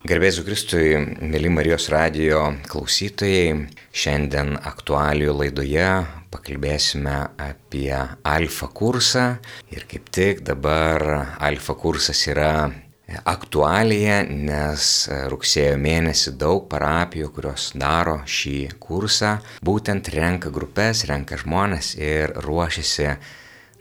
Gerbėsiu 0.00 0.46
Kristui, 0.46 0.94
mėly 1.28 1.50
Marijos 1.52 1.90
radio 1.92 2.46
klausytojai, 2.72 3.66
šiandien 3.92 4.54
aktualių 4.56 5.34
laidoje 5.42 5.90
pakalbėsime 6.32 7.18
apie 7.36 7.92
alfa 8.24 8.70
kursą 8.72 9.26
ir 9.68 9.84
kaip 9.90 10.08
tik 10.08 10.40
dabar 10.48 11.04
alfa 11.36 11.76
kursas 11.76 12.24
yra 12.32 12.70
aktualija, 13.28 14.22
nes 14.24 14.88
rugsėjo 15.28 15.76
mėnesį 15.84 16.32
daug 16.40 16.64
parapijų, 16.72 17.28
kurios 17.36 17.68
daro 17.76 18.22
šį 18.24 18.58
kursą, 18.80 19.36
būtent 19.60 20.08
renka 20.16 20.48
grupės, 20.48 21.04
renka 21.12 21.36
žmonės 21.44 21.92
ir 22.00 22.38
ruošiasi 22.48 23.18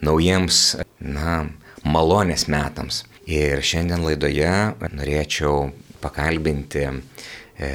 naujiems, 0.04 0.66
na, 1.00 1.46
malonės 1.88 2.50
metams. 2.52 3.06
Ir 3.30 3.62
šiandien 3.64 4.04
laidoje 4.04 4.52
norėčiau 4.90 5.70
pakalbinti 6.02 6.86
e, 6.88 7.70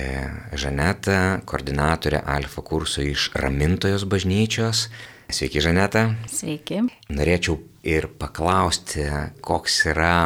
Žanetą, 0.53 1.45
koordinatorę 1.45 2.23
Alfa 2.27 2.63
kurso 2.63 3.03
iš 3.03 3.31
Ramintojos 3.35 4.07
bažnyčios. 4.09 4.89
Sveiki, 5.33 5.61
Žaneta. 5.65 6.09
Sveiki. 6.29 6.83
Norėčiau 7.13 7.57
ir 7.89 8.09
paklausti, 8.21 9.07
koks 9.45 9.81
yra 9.93 10.17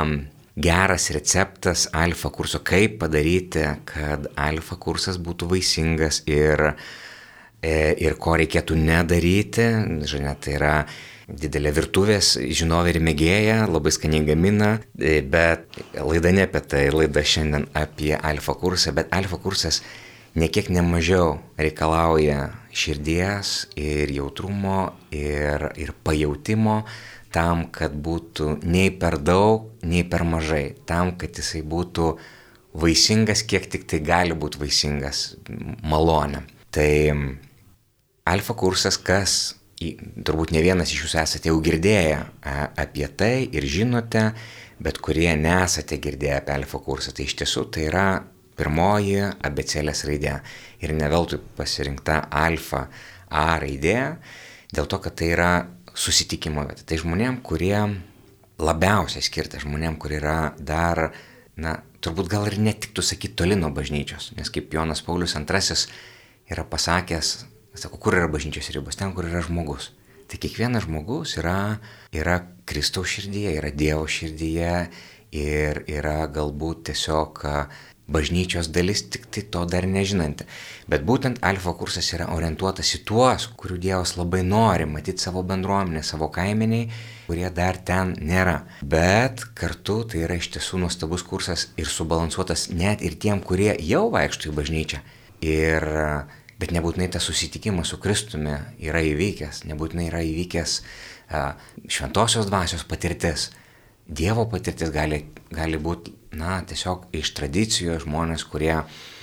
geras 0.58 1.10
receptas 1.14 1.86
Alfa 1.94 2.30
kurso, 2.34 2.60
kaip 2.66 2.98
padaryti, 3.02 3.62
kad 3.86 4.26
Alfa 4.36 4.78
kursas 4.80 5.20
būtų 5.22 5.52
vaisingas 5.52 6.24
ir, 6.26 6.72
e, 7.62 7.94
ir 8.02 8.18
ko 8.18 8.34
reikėtų 8.40 8.78
nedaryti. 8.78 9.68
Žaneta 10.10 10.54
yra 10.54 10.74
didelė 11.28 11.72
virtuvės 11.76 12.34
žinovė 12.40 12.94
ir 12.94 13.00
mėgėja, 13.04 13.58
labai 13.68 13.92
skaniai 13.92 14.24
gamina, 14.26 14.78
e, 14.96 15.20
bet 15.20 15.76
laida 15.94 16.32
ne 16.32 16.46
apie 16.48 16.62
tai, 16.64 16.88
laida 16.94 17.22
šiandien 17.22 17.68
apie 17.76 18.14
alfa 18.16 18.56
kursą, 18.56 18.94
bet 18.96 19.12
alfa 19.12 19.36
kursas 19.42 19.82
nekiek 20.38 20.70
nemažiau 20.72 21.38
reikalauja 21.60 22.48
širdies 22.72 23.68
ir 23.76 24.12
jautrumo 24.14 24.92
ir, 25.12 25.68
ir 25.76 25.92
pajūtimo 26.04 26.82
tam, 27.34 27.66
kad 27.72 27.92
būtų 27.92 28.58
nei 28.64 28.88
per 28.94 29.18
daug, 29.20 29.68
nei 29.84 30.04
per 30.08 30.24
mažai, 30.24 30.78
tam, 30.88 31.12
kad 31.20 31.36
jisai 31.36 31.60
būtų 31.60 32.14
vaisingas, 32.78 33.44
kiek 33.44 33.68
tik 33.68 33.84
tai 33.90 34.00
gali 34.04 34.36
būti 34.36 34.60
vaisingas 34.62 35.36
malonė. 35.84 36.46
Tai 36.72 36.90
alfa 38.28 38.56
kursas, 38.56 38.96
kas 38.96 39.58
turbūt 39.78 40.52
ne 40.54 40.62
vienas 40.64 40.90
iš 40.90 41.04
jūsų 41.04 41.20
esate 41.22 41.50
jau 41.52 41.58
girdėję 41.62 42.18
apie 42.82 43.06
tai 43.18 43.46
ir 43.46 43.66
žinote, 43.66 44.24
bet 44.82 44.98
kurie 45.02 45.30
nesate 45.38 46.00
girdėję 46.02 46.40
apie 46.40 46.54
alfa 46.56 46.80
kursą, 46.82 47.14
tai 47.14 47.28
iš 47.28 47.36
tiesų 47.42 47.68
tai 47.74 47.86
yra 47.90 48.08
pirmoji 48.58 49.20
abecelės 49.46 50.02
raidė 50.08 50.38
ir 50.82 50.94
ne 50.98 51.10
veltui 51.10 51.40
pasirinkta 51.58 52.24
alfa 52.30 52.88
A 53.28 53.58
raidė, 53.60 54.16
dėl 54.72 54.86
to, 54.88 54.96
kad 55.04 55.12
tai 55.20 55.26
yra 55.34 55.50
susitikimo 55.92 56.62
vieta. 56.64 56.80
Tai 56.88 56.96
žmonėm, 56.96 57.42
kurie 57.44 57.76
labiausiai 58.56 59.20
skirta, 59.20 59.60
žmonėm, 59.60 59.98
kurie 60.00 60.16
yra 60.16 60.54
dar, 60.56 61.10
na, 61.60 61.74
turbūt 62.00 62.30
gal 62.32 62.48
ir 62.48 62.56
netiktų 62.56 63.04
sakyti 63.04 63.36
toli 63.36 63.58
nuo 63.58 63.68
bažnyčios, 63.76 64.30
nes 64.38 64.48
kaip 64.48 64.72
Jonas 64.72 65.04
Paulius 65.04 65.36
II 65.36 65.76
yra 66.48 66.64
pasakęs 66.64 67.34
Sako, 67.78 68.00
kur 68.02 68.16
yra 68.18 68.26
bažnyčios 68.30 68.72
ribos? 68.74 68.98
Ten, 68.98 69.12
kur 69.14 69.28
yra 69.28 69.42
žmogus. 69.46 69.92
Tai 70.28 70.38
kiekvienas 70.42 70.84
žmogus 70.84 71.36
yra, 71.40 71.78
yra 72.12 72.40
Kristaus 72.68 73.12
širdyje, 73.14 73.54
yra 73.60 73.70
Dievo 73.70 74.08
širdyje 74.10 74.72
ir 75.38 75.84
yra 75.86 76.24
galbūt 76.32 76.88
tiesiog 76.88 77.44
bažnyčios 78.08 78.70
dalis, 78.72 79.02
tik 79.12 79.28
tai 79.32 79.44
to 79.52 79.62
dar 79.68 79.86
nežinanti. 79.86 80.46
Bet 80.88 81.04
būtent 81.08 81.42
alfa 81.44 81.74
kursas 81.76 82.08
yra 82.16 82.30
orientuotas 82.34 82.94
į 82.96 83.02
tuos, 83.08 83.46
kurių 83.60 83.76
Dievas 83.84 84.16
labai 84.16 84.40
nori 84.44 84.88
matyti 84.88 85.22
savo 85.22 85.44
bendruomenę, 85.46 86.02
savo 86.02 86.30
kaimeniai, 86.32 86.88
kurie 87.28 87.48
dar 87.54 87.76
ten 87.76 88.14
nėra. 88.18 88.62
Bet 88.80 89.44
kartu 89.56 90.00
tai 90.08 90.24
yra 90.24 90.40
iš 90.40 90.50
tiesų 90.56 90.82
nuostabus 90.84 91.24
kursas 91.28 91.68
ir 91.76 91.88
subalansuotas 91.92 92.70
net 92.72 93.04
ir 93.04 93.20
tiem, 93.20 93.44
kurie 93.44 93.74
jau 93.84 94.08
vaikšto 94.14 94.50
į 94.50 94.56
bažnyčią. 94.56 95.04
Ir 95.44 95.84
Bet 96.58 96.72
nebūtinai 96.74 97.06
tas 97.14 97.22
susitikimas 97.28 97.92
su 97.92 98.00
Kristumi 98.02 98.56
yra 98.82 99.02
įvykęs, 99.06 99.62
nebūtinai 99.70 100.08
yra 100.08 100.24
įvykęs 100.26 100.80
šventosios 101.86 102.48
dvasios 102.48 102.82
patirtis. 102.88 103.50
Dievo 104.08 104.46
patirtis 104.50 104.90
gali, 104.90 105.20
gali 105.54 105.78
būti, 105.78 106.14
na, 106.38 106.58
tiesiog 106.66 107.10
iš 107.14 107.30
tradicijos 107.36 108.02
žmonės, 108.06 108.46
kurie 108.48 108.74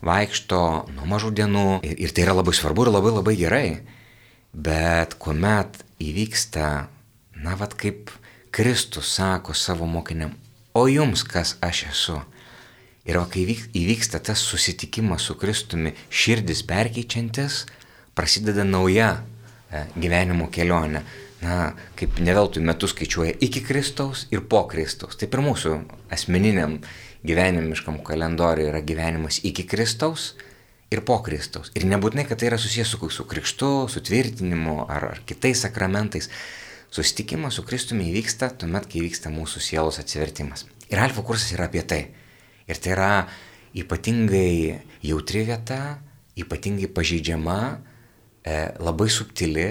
vaikšto 0.05 0.59
nuo 0.93 1.07
mažų 1.09 1.33
dienų 1.41 1.65
ir, 1.83 1.97
ir 2.05 2.13
tai 2.15 2.23
yra 2.27 2.37
labai 2.37 2.53
svarbu 2.55 2.85
ir 2.85 2.93
labai 2.93 3.13
labai 3.17 3.35
gerai. 3.39 3.67
Bet 4.53 5.17
kuomet 5.19 5.81
įvyksta, 5.99 6.69
na, 7.41 7.57
vad 7.59 7.75
kaip 7.75 8.13
Kristus 8.55 9.09
sako 9.17 9.57
savo 9.57 9.89
mokiniam, 9.89 10.37
o 10.71 10.85
jums 10.87 11.25
kas 11.27 11.57
aš 11.65 11.83
esu? 11.89 12.21
Ir 13.05 13.19
o 13.21 13.25
kai 13.29 13.43
įvyksta 13.45 14.19
tas 14.25 14.41
susitikimas 14.41 15.27
su 15.27 15.35
Kristumi, 15.37 15.93
širdis 16.09 16.63
perkeičiantis, 16.65 17.65
prasideda 18.17 18.65
nauja 18.65 19.11
e, 19.19 19.85
gyvenimo 19.93 20.49
kelionė. 20.53 21.03
Na, 21.45 21.75
kaip 21.99 22.17
neveltui 22.23 22.63
metus 22.65 22.95
skaičiuoja 22.95 23.35
iki 23.45 23.61
Kristaus 23.61 24.23
ir 24.33 24.41
po 24.49 24.63
Kristaus. 24.71 25.19
Taip 25.19 25.35
ir 25.35 25.43
mūsų 25.45 25.75
asmeniniam 26.15 26.79
gyvenimiškam 27.27 27.99
kalendoriui 28.07 28.71
yra 28.71 28.81
gyvenimas 28.81 29.41
iki 29.45 29.67
Kristaus 29.69 30.31
ir 30.89 31.03
po 31.05 31.19
Kristaus. 31.21 31.69
Ir 31.77 31.85
nebūtinai, 31.91 32.25
kad 32.25 32.41
tai 32.41 32.49
yra 32.49 32.57
susijęs 32.61 32.95
su, 32.95 33.09
su 33.13 33.27
krikštu, 33.29 33.71
su 33.91 34.01
tvirtinimu 34.01 34.85
ar, 34.87 35.11
ar 35.11 35.21
kitais 35.27 35.61
sakramentais. 35.67 36.31
Susitikimas 36.89 37.59
su 37.59 37.65
Kristumi 37.67 38.09
įvyksta 38.09 38.53
tuomet, 38.61 38.87
kai 38.89 39.03
vyksta 39.03 39.29
mūsų 39.33 39.61
sielos 39.61 39.99
atsivertimas. 40.01 40.65
Ir 40.89 41.01
alfa 41.01 41.25
kursas 41.27 41.53
yra 41.53 41.67
apie 41.69 41.83
tai. 41.85 42.05
Ir 42.65 42.79
tai 42.81 42.93
yra 42.95 43.09
ypatingai 43.77 44.79
jautri 45.05 45.43
vieta, 45.45 45.99
ypatingai 46.39 46.89
pažeidžiama, 46.95 47.59
e, 48.45 48.55
labai 48.79 49.09
subtili 49.09 49.67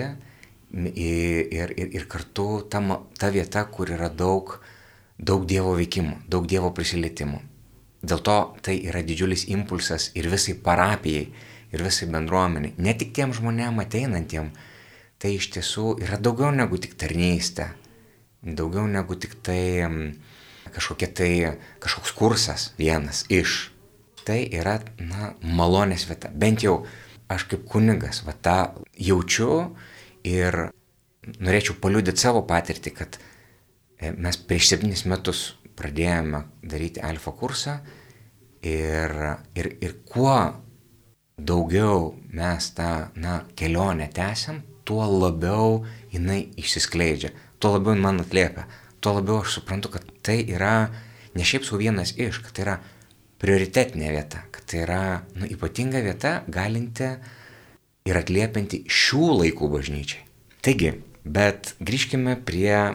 ir, 0.74 1.72
ir, 1.76 1.88
ir 1.94 2.06
kartu 2.10 2.66
ta, 2.70 2.82
ta 3.18 3.30
vieta, 3.34 3.64
kur 3.70 3.90
yra 3.94 4.10
daug, 4.10 4.58
daug 5.18 5.46
Dievo 5.48 5.74
veikimų, 5.78 6.24
daug 6.30 6.46
Dievo 6.50 6.70
prisilietimų. 6.76 7.40
Dėl 8.04 8.20
to 8.20 8.38
tai 8.60 8.76
yra 8.84 9.00
didžiulis 9.06 9.46
impulsas 9.48 10.10
ir 10.18 10.28
visai 10.28 10.54
parapijai, 10.60 11.28
ir 11.72 11.82
visai 11.82 12.08
bendruomeniai. 12.12 12.74
Ne 12.78 12.94
tik 12.98 13.14
tiem 13.16 13.32
žmonėm 13.34 13.80
ateinantiem, 13.82 14.50
tai 15.18 15.34
iš 15.38 15.48
tiesų 15.54 15.96
yra 16.04 16.18
daugiau 16.20 16.52
negu 16.54 16.78
tik 16.78 16.98
tarnystė, 17.00 17.70
daugiau 18.44 18.84
negu 18.90 19.16
tik 19.16 19.38
tai 19.42 19.62
kažkokia 20.74 21.08
tai, 21.14 21.32
kažkoks 21.82 22.14
kursas 22.18 22.72
vienas 22.78 23.24
iš. 23.32 23.70
Tai 24.24 24.38
yra, 24.56 24.78
na, 24.98 25.34
malonės 25.44 26.06
vieta. 26.08 26.30
Bent 26.32 26.64
jau 26.64 26.82
aš 27.28 27.46
kaip 27.50 27.66
kunigas, 27.68 28.22
va 28.24 28.32
tą 28.32 28.58
jaučiu 28.96 29.76
ir 30.24 30.68
norėčiau 31.40 31.76
paliūdyti 31.80 32.20
savo 32.20 32.44
patirtį, 32.48 32.92
kad 32.96 33.18
e, 33.20 34.12
mes 34.12 34.38
prieš 34.40 34.72
septynis 34.72 35.04
metus 35.08 35.44
pradėjome 35.78 36.44
daryti 36.64 37.02
alfa 37.04 37.34
kursą 37.36 37.78
ir, 38.64 39.14
ir, 39.56 39.70
ir 39.84 39.96
kuo 40.08 40.36
daugiau 41.36 42.14
mes 42.32 42.70
tą 42.76 43.10
na, 43.18 43.42
kelionę 43.58 44.08
tęsiam, 44.14 44.62
tuo 44.84 45.04
labiau 45.08 45.82
jinai 46.12 46.44
išsiskleidžia, 46.60 47.32
tuo 47.58 47.74
labiau 47.76 47.96
man 47.98 48.22
atliepia, 48.22 48.66
tuo 49.04 49.18
labiau 49.18 49.42
aš 49.44 49.58
suprantu, 49.58 49.92
kad 49.92 50.06
tai 50.24 50.40
yra 50.48 50.88
ne 51.36 51.44
šiaip 51.44 51.66
sau 51.68 51.78
vienas 51.80 52.14
iš, 52.16 52.40
kad 52.44 52.56
tai 52.56 52.64
yra 52.64 52.76
prioritetinė 53.42 54.12
vieta, 54.14 54.44
kad 54.54 54.64
tai 54.70 54.84
yra 54.86 55.00
nu, 55.36 55.48
ypatinga 55.50 56.00
vieta 56.04 56.38
galinti 56.48 57.10
ir 58.08 58.20
atliepinti 58.20 58.84
šių 58.88 59.26
laikų 59.42 59.68
bažnyčiai. 59.74 60.22
Taigi, 60.64 60.94
bet 61.24 61.74
grįžkime 61.84 62.38
prie 62.48 62.94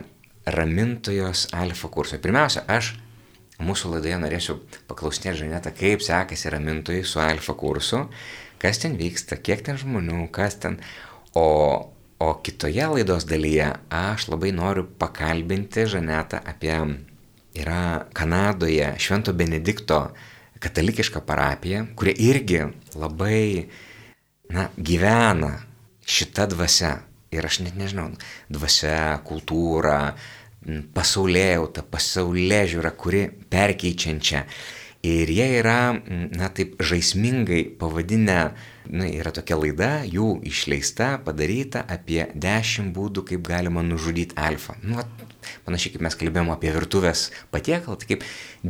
ramintojos 0.50 1.50
alfa 1.54 1.92
kurso. 1.94 2.18
Pirmiausia, 2.22 2.64
aš 2.66 2.96
mūsų 3.62 3.94
laidoje 3.94 4.18
norėsiu 4.24 4.58
paklausinėti 4.90 5.44
Žanetą, 5.44 5.74
kaip 5.78 6.02
sekasi 6.06 6.50
ramintojai 6.54 7.06
su 7.06 7.22
alfa 7.22 7.54
kursu, 7.60 8.08
kas 8.62 8.82
ten 8.82 8.98
vyksta, 8.98 9.38
kiek 9.38 9.62
ten 9.66 9.78
žmonių, 9.78 10.26
kas 10.34 10.58
ten. 10.64 10.80
O 11.38 11.46
O 12.20 12.34
kitoje 12.44 12.84
laidos 12.84 13.24
dalyje 13.24 13.70
aš 13.96 14.28
labai 14.28 14.50
noriu 14.52 14.84
pakalbinti 15.00 15.86
Žanetą 15.88 16.42
apie, 16.52 16.76
yra 17.56 18.08
Kanadoje 18.14 18.90
Švento 19.00 19.32
Benedikto 19.34 20.02
katalikiška 20.60 21.22
parapija, 21.24 21.86
kurie 21.96 22.14
irgi 22.20 22.66
labai, 23.00 23.70
na, 24.52 24.68
gyvena 24.76 25.54
šitą 26.04 26.50
dvasę. 26.52 26.98
Ir 27.32 27.46
aš 27.46 27.60
net 27.62 27.76
nežinau, 27.78 28.10
dvasia, 28.50 29.22
kultūra, 29.24 30.16
pasaulėjauta, 30.98 31.84
pasaulė 31.86 32.64
žiūra, 32.72 32.92
kuri 32.98 33.28
perkeičiančia. 33.54 34.44
Ir 35.00 35.30
jie 35.32 35.46
yra, 35.62 35.96
na 36.36 36.50
taip, 36.52 36.74
žaismingai 36.84 37.62
pavadinę, 37.80 38.40
na, 38.92 39.06
yra 39.08 39.32
tokia 39.32 39.56
laida, 39.56 39.92
jų 40.04 40.42
išleista, 40.50 41.14
padaryta 41.24 41.86
apie 41.88 42.26
10 42.36 42.90
būdų, 42.92 43.24
kaip 43.30 43.46
galima 43.48 43.80
nužudyti 43.80 44.36
alfą. 44.36 44.76
Nu, 44.84 45.00
panašiai 45.64 45.94
kaip 45.94 46.04
mes 46.04 46.18
kalbėjome 46.20 46.52
apie 46.52 46.74
virtuvės 46.76 47.30
patiekalą, 47.54 47.96
tai 48.02 48.10
kaip 48.10 48.26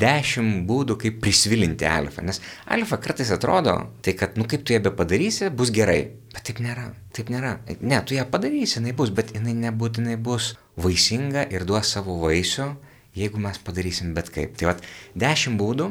10 0.06 0.68
būdų, 0.70 1.00
kaip 1.02 1.18
prisvilinti 1.24 1.88
alfą. 1.90 2.22
Nes 2.28 2.38
alfa 2.70 3.00
kartais 3.02 3.32
atrodo, 3.34 3.74
tai 4.06 4.14
kad, 4.20 4.38
nu 4.38 4.46
kaip 4.46 4.68
tu 4.68 4.76
ją 4.76 4.84
be 4.86 4.94
padarysi, 4.94 5.50
bus 5.50 5.74
gerai. 5.74 6.12
Bet 6.36 6.46
taip 6.52 6.62
nėra, 6.62 6.92
taip 7.18 7.32
nėra. 7.34 7.56
Ne, 7.82 8.04
tu 8.06 8.14
ją 8.14 8.28
padarysi, 8.30 8.78
jinai 8.78 8.94
bus, 9.02 9.10
bet 9.10 9.34
jinai 9.34 9.56
nebūtinai 9.64 10.20
bus 10.22 10.52
vaisinga 10.78 11.48
ir 11.50 11.66
duos 11.66 11.90
savo 11.96 12.20
vaisių, 12.22 12.70
jeigu 13.18 13.42
mes 13.42 13.58
padarysim 13.66 14.14
bet 14.14 14.30
kaip. 14.36 14.54
Tai 14.62 14.76
vad, 14.76 14.86
10 15.18 15.58
būdų, 15.58 15.90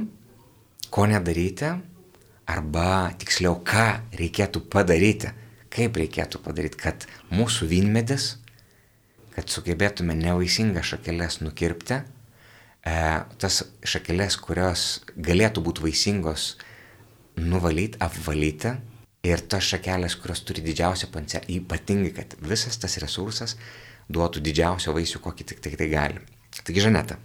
ko 0.91 1.07
nedaryti, 1.11 1.73
arba 2.49 3.13
tiksliau, 3.21 3.59
ką 3.65 3.87
reikėtų 4.17 4.65
padaryti, 4.73 5.33
kaip 5.73 5.99
reikėtų 6.01 6.41
padaryti, 6.45 6.81
kad 6.81 7.05
mūsų 7.35 7.69
vynmedis, 7.71 8.37
kad 9.35 9.51
sugebėtume 9.53 10.17
nevaisingas 10.19 10.95
šakelės 10.95 11.41
nukirpti, 11.45 12.01
e, 12.01 12.95
tas 13.39 13.61
šakelės, 13.85 14.39
kurios 14.41 14.87
galėtų 15.15 15.63
būti 15.67 15.85
vaisingos, 15.85 16.55
nuvalyti, 17.39 18.01
apvalyti 18.03 18.73
ir 19.29 19.45
tas 19.51 19.69
šakelės, 19.69 20.17
kurios 20.19 20.43
turi 20.47 20.65
didžiausią 20.65 21.13
potencialą, 21.13 21.47
ypatingai, 21.61 22.15
kad 22.17 22.35
visas 22.41 22.81
tas 22.81 22.97
resursas 23.03 23.59
duotų 24.09 24.41
didžiausio 24.43 24.95
vaisių, 24.97 25.21
kokį 25.23 25.49
tik 25.53 25.61
tai, 25.63 25.77
tai 25.77 25.89
gali. 25.93 26.23
Taigi, 26.65 26.81
Žaneta, 26.81 27.19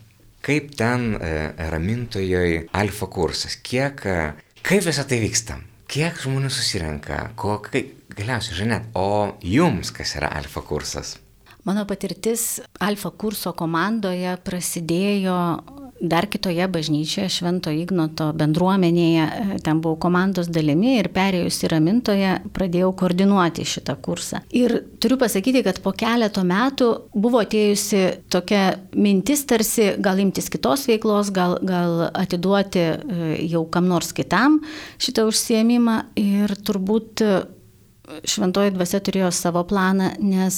kaip 0.44 0.74
ten 0.78 1.13
e, 1.16 1.34
ramintojoj 1.72 2.68
alfa 2.75 3.07
kursas, 3.12 3.57
kiek, 3.63 4.04
e, 4.06 4.60
kaip 4.66 4.86
visą 4.86 5.06
tai 5.07 5.22
vyksta, 5.24 5.60
kiek 5.92 6.19
žmonių 6.24 6.51
susirenka, 6.51 7.30
ko, 7.40 7.60
kaip, 7.63 7.94
galiausiai, 8.18 8.57
žinot, 8.63 8.90
o 9.00 9.36
jums 9.44 9.94
kas 9.95 10.18
yra 10.19 10.34
alfa 10.38 10.63
kursas? 10.68 11.18
Mano 11.63 11.86
patirtis 11.88 12.60
alfa 12.84 13.13
kurso 13.16 13.54
komandoje 13.56 14.34
prasidėjo 14.44 15.38
dar 16.03 16.27
kitoje 16.27 16.67
bažnyčioje, 16.67 17.29
Švento 17.31 17.71
Ignoto 17.71 18.27
bendruomenėje, 18.35 19.23
e, 19.23 19.57
ten 19.63 19.79
buvau 19.81 19.95
komandos 20.03 20.50
dalimi 20.51 20.97
ir 21.00 21.07
perėjus 21.15 21.61
į 21.63 21.71
Ramintoje 21.71 22.33
pradėjau 22.55 22.91
koordinuoti 23.00 23.63
šitą 23.67 23.95
kursą. 24.03 24.41
Ir 24.51 24.75
turiu 25.00 25.17
pasakyti, 25.21 25.63
kad 25.63 25.79
po 25.83 25.94
keleto 25.95 26.44
metų 26.44 26.89
buvo 27.15 27.39
atėjusi 27.45 28.03
tokia 28.33 28.63
mintis 28.95 29.45
tarsi 29.47 29.94
gal 30.03 30.19
imtis 30.19 30.51
kitos 30.51 30.85
veiklos, 30.91 31.31
gal, 31.31 31.57
gal 31.63 32.09
atiduoti 32.11 32.83
e, 32.83 32.94
jau 33.47 33.63
kam 33.71 33.88
nors 33.88 34.11
kitam 34.15 34.59
šitą 35.00 35.29
užsiemimą 35.31 36.00
ir 36.19 36.57
turbūt 36.67 37.23
e, 37.23 37.35
šventoji 38.27 38.75
dvasia 38.75 39.00
turėjo 39.00 39.31
savo 39.31 39.63
planą, 39.63 40.17
nes 40.19 40.57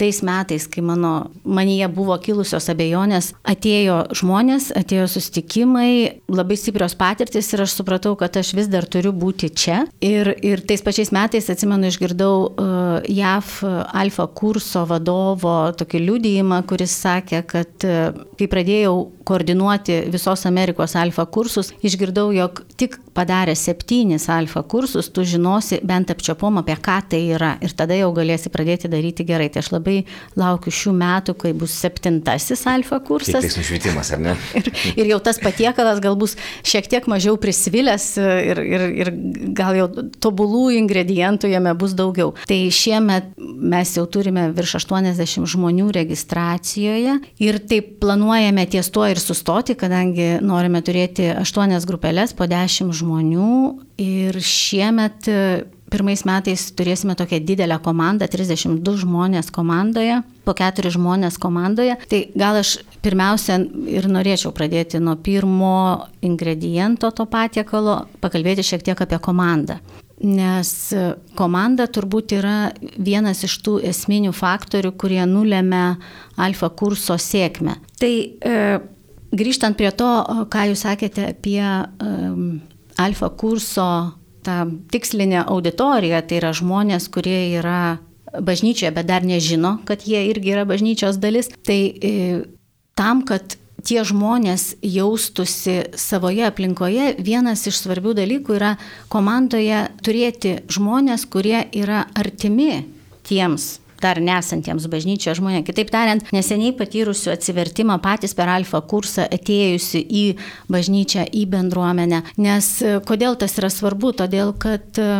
tais 0.00 0.20
metais, 0.26 0.66
kai 0.70 0.82
mano, 0.84 1.30
manyje 1.44 1.88
buvo 1.94 2.16
kilusios 2.22 2.66
abejonės, 2.72 3.32
atėjo 3.46 4.00
žmonės, 4.16 4.70
atėjo 4.76 5.06
sustikimai, 5.12 6.20
labai 6.30 6.58
stiprios 6.58 6.96
patirtis 6.98 7.52
ir 7.54 7.64
aš 7.64 7.76
supratau, 7.78 8.14
kad 8.18 8.36
aš 8.40 8.54
vis 8.58 8.70
dar 8.72 8.86
turiu 8.90 9.14
būti 9.14 9.50
čia. 9.54 9.84
Ir, 10.04 10.32
ir 10.44 10.64
tais 10.66 10.82
pačiais 10.84 11.12
metais, 11.14 11.48
atsimenu, 11.52 11.90
išgirdau 11.90 12.34
uh, 12.48 13.06
JAF 13.10 13.60
alfa 13.64 14.28
kurso 14.34 14.84
vadovo 14.90 15.56
tokį 15.78 16.02
liudijimą, 16.08 16.62
kuris 16.68 16.96
sakė, 17.04 17.44
kad 17.48 17.88
uh, 17.88 18.24
kai 18.38 18.50
pradėjau 18.50 18.96
koordinuoti 19.24 20.04
visos 20.12 20.44
Amerikos 20.48 20.96
alfa 21.00 21.26
kursus, 21.30 21.72
išgirdau, 21.86 22.30
jog 22.34 22.64
tik 22.80 22.98
padarę 23.14 23.54
septynis 23.56 24.28
alfa 24.28 24.62
kursus, 24.62 25.08
tu 25.14 25.24
žinosi 25.24 25.78
bent 25.86 26.10
apčiopom 26.10 26.58
apie 26.60 26.76
ką 26.82 26.98
tai 27.10 27.20
yra 27.36 27.54
ir 27.64 27.74
tada 27.76 27.96
jau 27.96 28.10
galėsi 28.16 28.50
pradėti 28.52 28.90
daryti 28.90 29.26
gerai. 29.26 29.48
Tai 29.54 29.62
aš 29.62 29.70
labai 29.76 29.96
laukiu 30.38 30.72
šių 30.74 30.94
metų, 30.98 31.36
kai 31.38 31.52
bus 31.56 31.74
septintasis 31.78 32.64
alfa 32.70 32.98
kursas. 33.06 33.44
Tai 33.44 33.62
nušvietimas, 33.62 34.10
ar 34.16 34.22
ne? 34.24 34.34
ir, 34.58 34.70
ir 34.94 35.12
jau 35.14 35.20
tas 35.24 35.38
patiekalas 35.42 36.02
gal 36.04 36.18
bus 36.18 36.36
šiek 36.66 36.88
tiek 36.90 37.06
mažiau 37.10 37.38
prisvilęs 37.40 38.08
ir, 38.18 38.62
ir, 38.64 38.86
ir 39.04 39.12
gal 39.56 39.78
jau 39.78 39.88
tobulų 40.24 40.66
ingredientų 40.80 41.52
jame 41.52 41.74
bus 41.78 41.94
daugiau. 41.96 42.34
Tai 42.50 42.60
šiemet 42.74 43.32
mes 43.38 43.94
jau 43.96 44.06
turime 44.10 44.48
virš 44.54 44.78
80 44.82 45.46
žmonių 45.54 45.90
registracijoje 45.94 47.18
ir 47.44 47.60
taip 47.70 47.94
planuojame 48.02 48.66
ties 48.72 48.90
tuo 48.94 49.06
ir 49.10 49.22
sustoti, 49.22 49.78
kadangi 49.78 50.40
norime 50.44 50.82
turėti 50.84 51.30
8 51.38 51.78
grupelės 51.88 52.34
po 52.36 52.48
10 52.50 52.90
žmonių 52.90 53.03
ir 54.00 54.40
šiemet 54.40 55.28
pirmais 55.94 56.24
metais 56.26 56.66
turėsime 56.74 57.14
tokią 57.18 57.40
didelę 57.46 57.78
komandą, 57.82 58.26
32 58.30 58.96
žmonės 59.04 59.50
komandoje, 59.54 60.20
po 60.46 60.54
4 60.56 60.90
žmonės 60.94 61.38
komandoje. 61.40 61.96
Tai 62.10 62.20
gal 62.34 62.58
aš 62.62 62.78
pirmiausia 63.04 63.60
ir 63.90 64.08
norėčiau 64.10 64.54
pradėti 64.56 65.00
nuo 65.02 65.16
pirmo 65.20 66.08
ingrediento 66.24 67.12
to 67.14 67.28
patiekalo, 67.30 68.04
pakalbėti 68.24 68.66
šiek 68.66 68.86
tiek 68.86 69.04
apie 69.06 69.20
komandą. 69.22 69.78
Nes 70.24 70.70
komanda 71.36 71.88
turbūt 71.90 72.36
yra 72.36 72.72
vienas 72.82 73.42
iš 73.46 73.58
tų 73.66 73.80
esminių 73.90 74.32
faktorių, 74.34 74.94
kurie 74.98 75.22
nulėmė 75.28 75.86
alfa 76.40 76.70
kurso 76.70 77.18
sėkmę. 77.20 77.74
Tai 78.00 78.12
e, 78.14 78.60
grįžtant 79.34 79.76
prie 79.76 79.90
to, 79.90 80.10
ką 80.50 80.68
jūs 80.70 80.86
sakėte 80.86 81.26
apie 81.34 81.58
e, 81.60 82.14
alfa 83.00 83.30
kurso 83.30 83.88
ta 84.44 84.64
tikslinė 84.92 85.44
auditorija, 85.46 86.20
tai 86.22 86.40
yra 86.42 86.52
žmonės, 86.56 87.08
kurie 87.12 87.56
yra 87.58 87.98
bažnyčioje, 88.34 88.92
bet 88.94 89.08
dar 89.08 89.24
nežino, 89.26 89.78
kad 89.88 90.04
jie 90.08 90.26
irgi 90.28 90.54
yra 90.54 90.64
bažnyčios 90.68 91.20
dalis. 91.22 91.48
Tai 91.64 91.78
e, 91.78 92.42
tam, 92.98 93.22
kad 93.26 93.56
tie 93.84 94.02
žmonės 94.06 94.74
jaustusi 94.84 95.84
savoje 96.00 96.44
aplinkoje, 96.48 97.14
vienas 97.24 97.66
iš 97.68 97.82
svarbių 97.84 98.16
dalykų 98.20 98.58
yra 98.58 98.74
komandoje 99.12 99.86
turėti 100.04 100.58
žmonės, 100.72 101.28
kurie 101.30 101.66
yra 101.76 102.04
artimi 102.16 102.84
tiems 103.24 103.78
dar 104.04 104.20
nesantiems 104.22 104.86
bažnyčioje 104.90 105.38
žmonėms. 105.40 105.66
Kitaip 105.68 105.90
tariant, 105.92 106.28
neseniai 106.34 106.74
patyrusių 106.76 107.32
atsivertimą 107.34 107.98
patys 108.04 108.36
per 108.36 108.52
alfa 108.52 108.82
kursą 108.84 109.26
atėjusi 109.32 110.04
į 110.04 110.24
bažnyčią, 110.72 111.26
į 111.32 111.46
bendruomenę. 111.54 112.22
Nes 112.44 112.70
e, 112.84 112.98
kodėl 113.06 113.38
tas 113.40 113.56
yra 113.60 113.72
svarbu? 113.72 114.14
Todėl, 114.20 114.54
kad 114.60 115.00
e, 115.00 115.10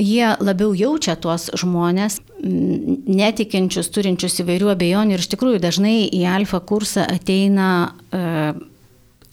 jie 0.00 0.34
labiau 0.42 0.74
jaučia 0.76 1.16
tuos 1.20 1.48
žmonės, 1.54 2.20
netikinčius, 2.44 3.88
turinčius 3.94 4.40
įvairių 4.42 4.72
abejonių 4.74 5.16
ir 5.16 5.22
iš 5.22 5.30
tikrųjų 5.32 5.62
dažnai 5.62 5.96
į 6.12 6.24
alfa 6.28 6.60
kursą 6.66 7.06
ateina 7.08 7.68
e, 8.10 8.24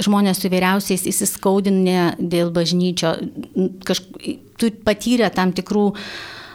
žmonės 0.01 0.41
su 0.41 0.50
įvairiausiais 0.50 1.03
įsiskaudinę 1.10 2.15
dėl 2.17 2.53
bažnyčio, 2.53 3.15
kažkaip 3.86 4.79
patyrę 4.86 5.27
tam 5.34 5.51
tikrų 5.58 5.84
uh, 5.91 6.05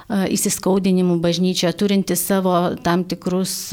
įsiskaudinimų 0.09 1.19
bažnyčioje, 1.23 1.73
turinti 1.79 2.17
savo 2.19 2.77
tam 2.85 3.05
tikrus 3.09 3.73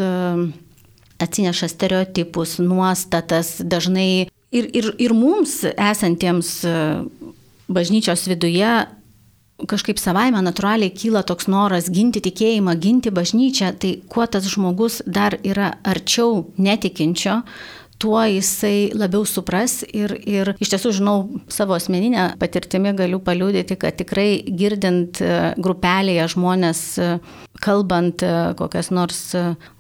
atsineša 1.22 1.70
stereotipus, 1.70 2.58
nuostatas, 2.60 3.60
dažnai 3.62 4.28
ir, 4.52 4.70
ir, 4.74 4.90
ir 4.98 5.14
mums 5.14 5.62
esantiems 5.74 6.60
bažnyčios 7.70 8.28
viduje 8.28 8.74
kažkaip 9.70 10.00
savaime 10.02 10.42
natūraliai 10.44 10.92
kyla 10.96 11.22
toks 11.28 11.48
noras 11.52 11.90
ginti 11.94 12.22
tikėjimą, 12.24 12.76
ginti 12.82 13.14
bažnyčią, 13.14 13.72
tai 13.80 13.94
kuo 14.10 14.26
tas 14.28 14.48
žmogus 14.50 15.02
dar 15.06 15.38
yra 15.46 15.76
arčiau 15.88 16.48
netikinčio, 16.58 17.42
tuo 18.04 18.20
jisai 18.28 18.92
labiau 18.92 19.24
supras 19.28 19.80
ir, 19.96 20.12
ir 20.28 20.54
iš 20.60 20.74
tiesų 20.74 20.92
žinau 20.98 21.18
savo 21.52 21.78
asmeninę 21.78 22.34
patirtimį 22.42 22.92
galiu 23.00 23.22
paliūdyti, 23.24 23.78
kad 23.80 23.96
tikrai 24.02 24.44
girdint 24.60 25.22
e, 25.24 25.54
grupelėje 25.64 26.28
žmonės 26.36 26.82
e, 27.00 27.08
kalbant 27.64 28.26
e, 28.26 28.34
kokias 28.60 28.92
nors 28.92 29.22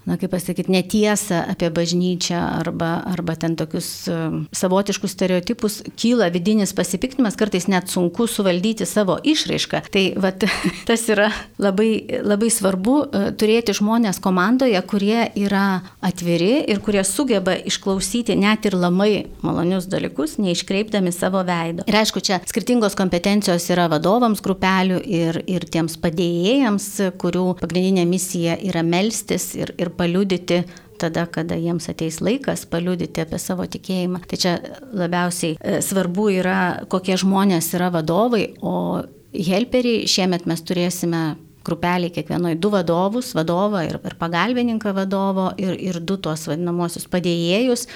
na 0.05 0.17
kaip 0.19 0.33
pasakyti, 0.33 0.71
netiesą 0.71 1.43
apie 1.53 1.69
bažnyčią 1.71 2.39
arba, 2.59 2.97
arba 3.07 3.35
ten 3.39 3.55
tokius 3.55 4.07
e, 4.11 4.17
savotiškus 4.51 5.13
stereotipus, 5.15 5.79
kyla 5.99 6.27
vidinis 6.33 6.73
pasipiktimas, 6.75 7.37
kartais 7.39 7.69
net 7.71 7.91
sunku 7.91 8.27
suvaldyti 8.27 8.87
savo 8.89 9.15
išraišką. 9.23 9.83
Tai 9.93 10.03
vat, 10.23 10.43
tas 10.89 11.05
yra 11.11 11.29
labai, 11.61 12.19
labai 12.23 12.51
svarbu 12.51 12.97
e, 13.05 13.23
turėti 13.39 13.75
žmonės 13.79 14.19
komandoje, 14.23 14.81
kurie 14.89 15.29
yra 15.39 15.81
atviri 16.03 16.65
ir 16.67 16.83
kurie 16.83 17.05
sugeba 17.07 17.55
išklausyti 17.55 18.35
net 18.39 18.67
ir 18.67 18.75
labai 18.75 19.11
malonius 19.45 19.87
dalykus, 19.91 20.35
neiškreipdami 20.43 21.15
savo 21.15 21.45
veido. 21.47 21.87
Ir 21.87 21.99
aišku, 22.01 22.23
čia 22.23 22.41
skirtingos 22.49 22.97
kompetencijos 22.99 23.69
yra 23.71 23.87
vadovams 23.91 24.43
grupelių 24.43 24.99
ir, 25.07 25.39
ir 25.47 25.63
tiems 25.71 25.95
padėjėjams, 26.03 26.89
kurių 27.23 27.47
pagrindinė 27.63 28.03
misija 28.09 28.59
yra 28.67 28.83
melstis 28.83 29.53
ir, 29.55 29.71
ir 29.79 29.92
paliudyti 29.97 30.63
tada, 31.01 31.25
kada 31.27 31.57
jiems 31.59 31.89
ateis 31.91 32.19
laikas 32.23 32.65
paliudyti 32.69 33.23
apie 33.23 33.39
savo 33.41 33.65
tikėjimą. 33.69 34.23
Tai 34.29 34.39
čia 34.39 34.53
labiausiai 34.95 35.57
e, 35.57 35.79
svarbu 35.83 36.29
yra, 36.39 36.59
kokie 36.91 37.17
žmonės 37.19 37.73
yra 37.77 37.89
vadovai, 37.93 38.45
o 38.61 39.03
helperiai 39.33 40.07
šiemet 40.09 40.47
mes 40.49 40.63
turėsime 40.63 41.23
grupeliai 41.63 42.11
kiekvienoje 42.13 42.59
du 42.59 42.71
vadovus, 42.73 43.31
vadovą 43.37 43.85
ir, 43.87 43.99
ir 44.03 44.17
pagalbininką 44.19 44.93
vadovo 44.95 45.51
ir, 45.57 45.77
ir 45.79 46.01
du 46.03 46.17
tuos 46.19 46.47
vadinamosius 46.49 47.07
padėjėjus. 47.11 47.87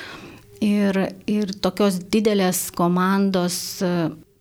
Ir, 0.63 0.97
ir 1.29 1.51
tokios 1.61 1.99
didelės 2.09 2.71
komandos 2.73 3.57
e, 3.85 3.91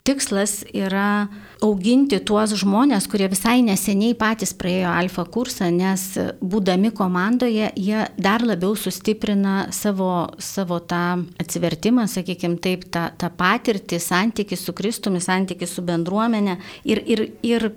tikslas 0.06 0.60
yra 0.74 1.26
auginti 1.64 2.18
tuos 2.26 2.52
žmonės, 2.60 3.08
kurie 3.10 3.26
visai 3.32 3.58
neseniai 3.64 4.14
patys 4.18 4.52
praėjo 4.56 4.92
alfa 4.92 5.24
kursą, 5.32 5.70
nes 5.72 6.04
būdami 6.40 6.92
komandoje 6.96 7.70
jie 7.74 8.04
dar 8.20 8.44
labiau 8.46 8.76
sustiprina 8.78 9.66
savo, 9.74 10.28
savo 10.38 10.78
tą 10.84 11.24
atsivertimą, 11.42 12.06
sakykime 12.12 12.60
taip, 12.62 12.86
tą, 12.92 13.08
tą 13.18 13.32
patirtį, 13.34 14.00
santykių 14.02 14.60
su 14.60 14.76
Kristumi, 14.76 15.22
santykių 15.24 15.68
su 15.70 15.84
bendruomenė. 15.86 16.58
Ir, 16.86 17.02
ir, 17.06 17.24
ir 17.46 17.70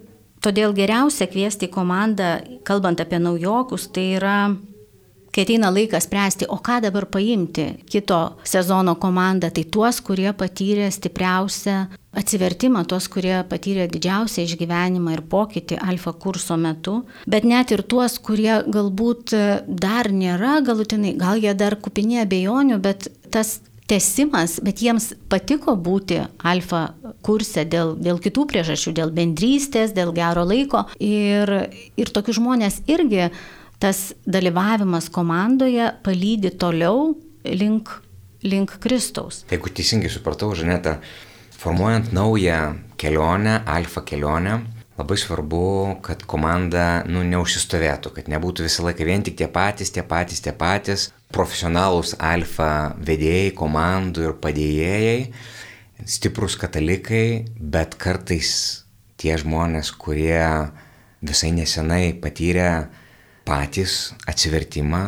todėl 0.43 0.75
geriausia 0.75 1.27
kviesti 1.31 1.69
komandą, 1.71 2.37
kalbant 2.67 3.01
apie 3.03 3.19
naujokus, 3.21 3.89
tai 3.95 4.11
yra 4.19 4.37
kai 5.39 5.45
ateina 5.45 5.69
laikas 5.71 6.03
spręsti, 6.03 6.47
o 6.51 6.57
ką 6.59 6.81
dabar 6.83 7.05
paimti 7.07 7.65
kito 7.87 8.35
sezono 8.43 8.95
komandą, 8.99 9.47
tai 9.51 9.63
tuos, 9.63 10.01
kurie 10.03 10.33
patyrė 10.35 10.89
stipriausią 10.91 11.75
atsivertimą, 12.19 12.83
tuos, 12.89 13.07
kurie 13.07 13.37
patyrė 13.47 13.87
didžiausią 13.91 14.43
išgyvenimą 14.43 15.13
ir 15.15 15.23
pokytį 15.31 15.77
alfa 15.79 16.11
kurso 16.19 16.57
metu, 16.59 17.03
bet 17.27 17.47
net 17.47 17.71
ir 17.71 17.85
tuos, 17.87 18.17
kurie 18.19 18.59
galbūt 18.67 19.35
dar 19.67 20.11
nėra 20.11 20.59
galutinai, 20.65 21.15
gal 21.15 21.39
jie 21.39 21.53
dar 21.55 21.77
kupinė 21.79 22.25
abejonių, 22.25 22.81
bet 22.83 23.07
tas 23.31 23.61
tesimas, 23.89 24.57
bet 24.61 24.83
jiems 24.83 25.13
patiko 25.31 25.77
būti 25.79 26.19
alfa 26.45 26.89
kurse 27.25 27.63
dėl, 27.65 27.95
dėl 27.97 28.19
kitų 28.21 28.43
priežasčių, 28.51 28.93
dėl 28.99 29.13
bendrystės, 29.15 29.95
dėl 29.95 30.11
gero 30.13 30.43
laiko. 30.45 30.83
Ir, 30.99 31.71
ir 31.97 32.11
tokius 32.13 32.37
žmonės 32.37 32.83
irgi 32.91 33.29
tas 33.79 34.13
dalyvavimas 34.27 35.09
komandoje 35.11 35.87
palydi 36.03 36.51
toliau 36.59 37.13
link, 37.45 37.89
link 38.43 38.75
Kristaus. 38.83 39.45
Jeigu 39.51 39.71
teisingai 39.71 40.11
supratau, 40.11 40.51
Žaneta, 40.55 40.99
formuojant 41.59 42.11
naują 42.15 42.75
kelionę, 42.99 43.61
alfa 43.65 44.03
kelionę, 44.03 44.59
labai 44.99 45.17
svarbu, 45.17 45.99
kad 46.03 46.25
komanda 46.27 47.05
nu, 47.07 47.23
neužsistovėtų, 47.23 48.11
kad 48.17 48.27
nebūtų 48.31 48.67
visą 48.67 48.83
laiką 48.89 49.07
vien 49.07 49.23
tik 49.23 49.39
tie 49.39 49.47
patys, 49.47 49.93
tie 49.95 50.03
patys, 50.03 50.43
tie 50.43 50.51
patys, 50.51 51.07
profesionalūs 51.31 52.17
alfa 52.19 52.97
vedėjai, 52.99 53.53
komandų 53.55 54.27
ir 54.27 54.37
padėjėjai, 54.43 55.17
stiprus 56.03 56.59
katalikai, 56.59 57.45
bet 57.59 57.95
kartais 57.99 58.51
tie 59.19 59.35
žmonės, 59.39 59.93
kurie 59.95 60.71
visai 61.23 61.51
nesenai 61.55 62.11
patyrė 62.19 62.71
patys 63.49 64.13
atsivertimą, 64.29 65.03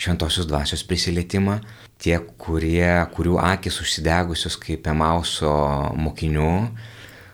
šventosios 0.00 0.48
dvasios 0.48 0.84
prisilietimą, 0.88 1.58
tie, 2.00 2.16
kurie, 2.40 3.04
kurių 3.14 3.36
akis 3.42 3.80
užsidegusios 3.84 4.56
kaip 4.60 4.88
Emauso 4.90 5.52
mokinių, 5.96 6.54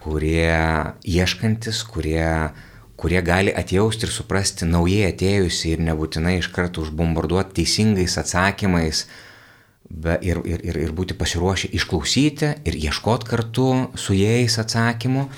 kurie 0.02 0.50
ieškantis, 1.06 1.84
kurie, 1.86 2.50
kurie 3.00 3.22
gali 3.24 3.54
atjausti 3.54 4.08
ir 4.08 4.14
suprasti 4.14 4.68
naujai 4.68 5.10
atėjusi 5.12 5.74
ir 5.74 5.84
nebūtinai 5.86 6.38
iš 6.40 6.50
karto 6.54 6.84
užbombarduoti 6.84 7.60
teisingais 7.60 8.18
atsakymais, 8.20 9.04
be, 9.90 10.18
ir, 10.24 10.42
ir, 10.48 10.64
ir, 10.66 10.80
ir 10.86 10.96
būti 10.96 11.16
pasiruošę 11.18 11.70
išklausyti 11.78 12.52
ir 12.66 12.80
ieškoti 12.88 13.30
kartu 13.30 13.70
su 13.98 14.18
jais 14.18 14.58
atsakymų. 14.62 15.28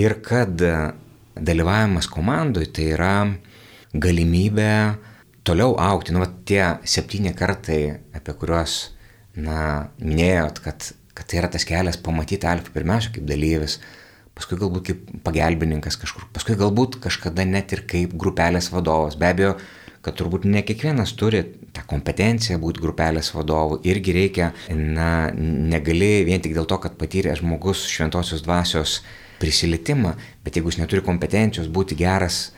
Ir 0.00 0.16
kad 0.24 0.56
dalyvavimas 1.36 2.08
komandoje 2.08 2.70
tai 2.72 2.86
yra 2.94 3.16
galimybę 3.92 4.98
toliau 5.44 5.76
aukti. 5.78 6.12
Nu, 6.12 6.22
va, 6.22 6.30
tie 6.48 6.62
septyni 6.88 7.34
kartai, 7.36 7.98
apie 8.16 8.34
kuriuos, 8.38 8.76
na, 9.36 9.88
minėjot, 10.02 10.62
kad, 10.64 10.92
kad 11.16 11.28
tai 11.28 11.42
yra 11.42 11.50
tas 11.52 11.66
kelias 11.68 11.98
pamatyti 12.00 12.48
Alfą 12.48 12.72
pirmiausia 12.74 13.12
kaip 13.14 13.26
dalyvis, 13.28 13.78
paskui 14.36 14.58
galbūt 14.60 14.88
kaip 14.88 15.06
pagelbininkas 15.26 15.98
kažkur, 16.00 16.28
paskui 16.32 16.56
galbūt 16.60 17.00
kažkada 17.04 17.44
net 17.48 17.74
ir 17.76 17.84
kaip 17.88 18.16
grupelės 18.18 18.70
vadovas. 18.72 19.18
Be 19.20 19.32
abejo, 19.32 19.56
kad 20.02 20.16
turbūt 20.18 20.46
ne 20.50 20.64
kiekvienas 20.66 21.12
turi 21.18 21.44
tą 21.72 21.84
kompetenciją 21.88 22.58
būti 22.62 22.82
grupelės 22.82 23.30
vadovu. 23.36 23.78
Irgi 23.86 24.14
reikia, 24.16 24.50
na, 24.74 25.30
negali 25.34 26.24
vien 26.26 26.42
tik 26.42 26.56
dėl 26.56 26.66
to, 26.70 26.80
kad 26.82 26.96
patyrė 26.98 27.36
žmogus 27.38 27.84
šventosios 27.90 28.42
dvasios 28.42 28.98
prisilietimą, 29.42 30.16
bet 30.42 30.58
jeigu 30.58 30.72
jis 30.72 30.80
neturi 30.82 31.04
kompetencijos 31.06 31.70
būti 31.70 31.98
geras 31.98 32.48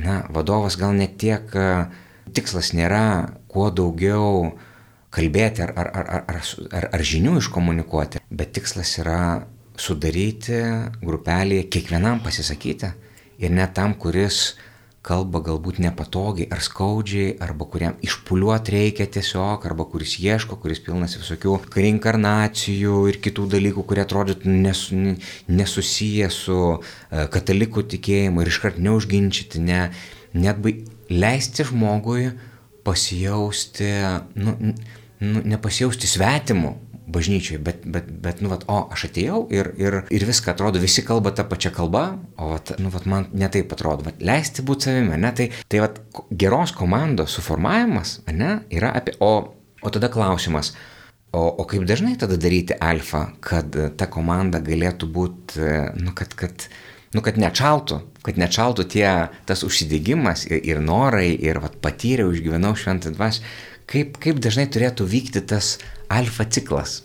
na, 0.00 0.22
vadovas 0.32 0.76
gal 0.80 0.94
net 0.96 1.16
tiek 1.20 1.52
tikslas 2.34 2.72
nėra 2.76 3.32
kuo 3.48 3.70
daugiau 3.70 4.52
kalbėti 5.14 5.64
ar, 5.64 5.72
ar, 5.78 5.90
ar, 5.94 6.08
ar, 6.28 6.40
ar, 6.76 6.88
ar 6.92 7.04
žinių 7.10 7.36
iškomunikuoti, 7.40 8.20
bet 8.30 8.52
tikslas 8.58 8.96
yra 9.00 9.20
sudaryti 9.80 10.60
grupelėje 11.04 11.68
kiekvienam 11.72 12.20
pasisakyti 12.24 12.90
ir 13.40 13.52
net 13.52 13.74
tam, 13.76 13.94
kuris 14.00 14.56
kalba 15.06 15.40
galbūt 15.44 15.78
nepatogiai 15.84 16.48
ar 16.52 16.62
skaudžiai, 16.64 17.36
arba 17.42 17.68
kuriam 17.70 17.94
išpuliuoti 18.04 18.74
reikia 18.74 19.06
tiesiog, 19.16 19.66
arba 19.68 19.86
kuris 19.90 20.16
ieško, 20.22 20.58
kuris 20.62 20.82
pilnas 20.82 21.14
visokių 21.20 21.60
reinkarnacijų 21.76 23.04
ir 23.12 23.20
kitų 23.22 23.46
dalykų, 23.54 23.86
kurie 23.86 24.02
atrodytų 24.02 24.56
nes, 24.66 24.82
nesusiję 25.46 26.30
su 26.34 26.58
e, 26.74 27.26
katalikų 27.32 27.86
tikėjimu 27.94 28.42
ir 28.42 28.50
iškart 28.50 28.82
neužginčyti, 28.82 29.62
ne, 29.62 29.86
net 30.34 30.62
leisti 31.10 31.66
žmogui 31.66 32.32
pasijausti, 32.86 33.92
nu, 34.38 34.56
nu, 35.22 35.42
nepasijausti 35.54 36.10
svetimu, 36.10 36.74
bažnyčiai, 37.06 37.58
bet, 37.62 37.84
bet, 37.86 38.08
bet 38.22 38.40
nu, 38.42 38.50
vat, 38.50 38.64
o, 38.70 38.80
aš 38.92 39.06
atėjau 39.08 39.44
ir, 39.54 39.70
ir, 39.78 39.98
ir 40.10 40.26
viską 40.26 40.52
atrodo, 40.52 40.80
visi 40.82 41.04
kalba 41.06 41.30
tą 41.34 41.46
pačią 41.46 41.70
kalbą, 41.76 42.02
o, 42.34 42.50
vat, 42.54 42.74
nu, 42.82 42.90
vat, 42.94 43.06
man 43.10 43.28
netaip 43.36 43.72
atrodo, 43.76 44.08
vat, 44.08 44.18
leisti 44.26 44.64
būti 44.66 44.88
savimi, 44.88 45.18
ne, 45.22 45.30
tai, 45.36 45.48
tai 45.70 45.84
vat, 45.84 46.00
geros 46.30 46.74
komandos 46.76 47.36
suformavimas, 47.38 48.18
ne, 48.34 48.58
yra 48.74 48.90
apie, 48.98 49.14
o, 49.22 49.32
o 49.82 49.94
tada 49.94 50.10
klausimas, 50.12 50.72
o, 51.30 51.44
o 51.46 51.68
kaip 51.70 51.86
dažnai 51.86 52.16
tada 52.18 52.38
daryti 52.42 52.74
alfa, 52.82 53.28
kad 53.44 53.78
ta 53.98 54.10
komanda 54.10 54.60
galėtų 54.64 55.10
būti, 55.14 55.70
nu, 56.02 56.14
kad, 56.18 56.34
kad, 56.38 56.66
nu, 57.14 57.22
kad 57.22 57.38
nečaltų, 57.38 58.02
kad 58.26 58.42
nečaltų 58.42 58.90
tie, 58.96 59.08
tas 59.46 59.62
užsidėgymas 59.66 60.48
ir, 60.50 60.58
ir 60.74 60.82
norai, 60.82 61.28
ir 61.38 61.62
vat, 61.62 61.78
patyriau, 61.84 62.34
išgyvenau 62.34 62.74
šventą 62.74 63.14
dvasę, 63.14 63.46
kaip, 63.86 64.18
kaip 64.22 64.42
dažnai 64.42 64.66
turėtų 64.66 65.06
vykti 65.06 65.46
tas 65.46 65.76
alfa 66.08 66.44
ciklas? 66.44 67.02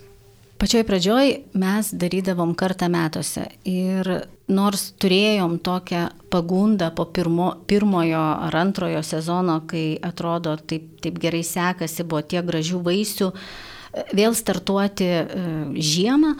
Pačioj 0.61 0.83
pradžioj 0.85 1.31
mes 1.57 1.87
darydavom 1.97 2.53
kartą 2.53 2.85
metuose 2.93 3.47
ir 3.65 4.07
nors 4.51 4.91
turėjom 5.01 5.55
tokią 5.65 6.03
pagundą 6.29 6.91
po 6.93 7.07
pirmo, 7.09 7.47
pirmojo 7.65 8.21
ar 8.45 8.57
antrojo 8.59 9.01
sezono, 9.01 9.61
kai 9.65 9.95
atrodo 10.05 10.53
taip, 10.61 10.99
taip 11.01 11.17
gerai 11.23 11.41
sekasi, 11.47 12.05
buvo 12.05 12.21
tiek 12.21 12.45
gražių 12.45 12.83
vaisių, 12.85 13.31
vėl 14.13 14.37
startuoti 14.37 15.09
e, 15.09 15.25
žiemą, 15.81 16.35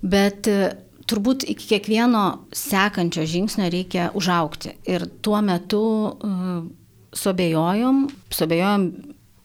bet 0.00 0.48
e, 0.48 0.72
turbūt 1.10 1.44
iki 1.52 1.74
kiekvieno 1.74 2.24
sekančio 2.56 3.26
žingsnio 3.28 3.68
reikia 3.68 4.08
užaukti. 4.16 4.76
Ir 4.88 5.08
tuo 5.20 5.40
metu 5.42 5.82
uh, 5.82 6.60
suabejojom, 7.12 8.04
suabejojom 8.30 8.84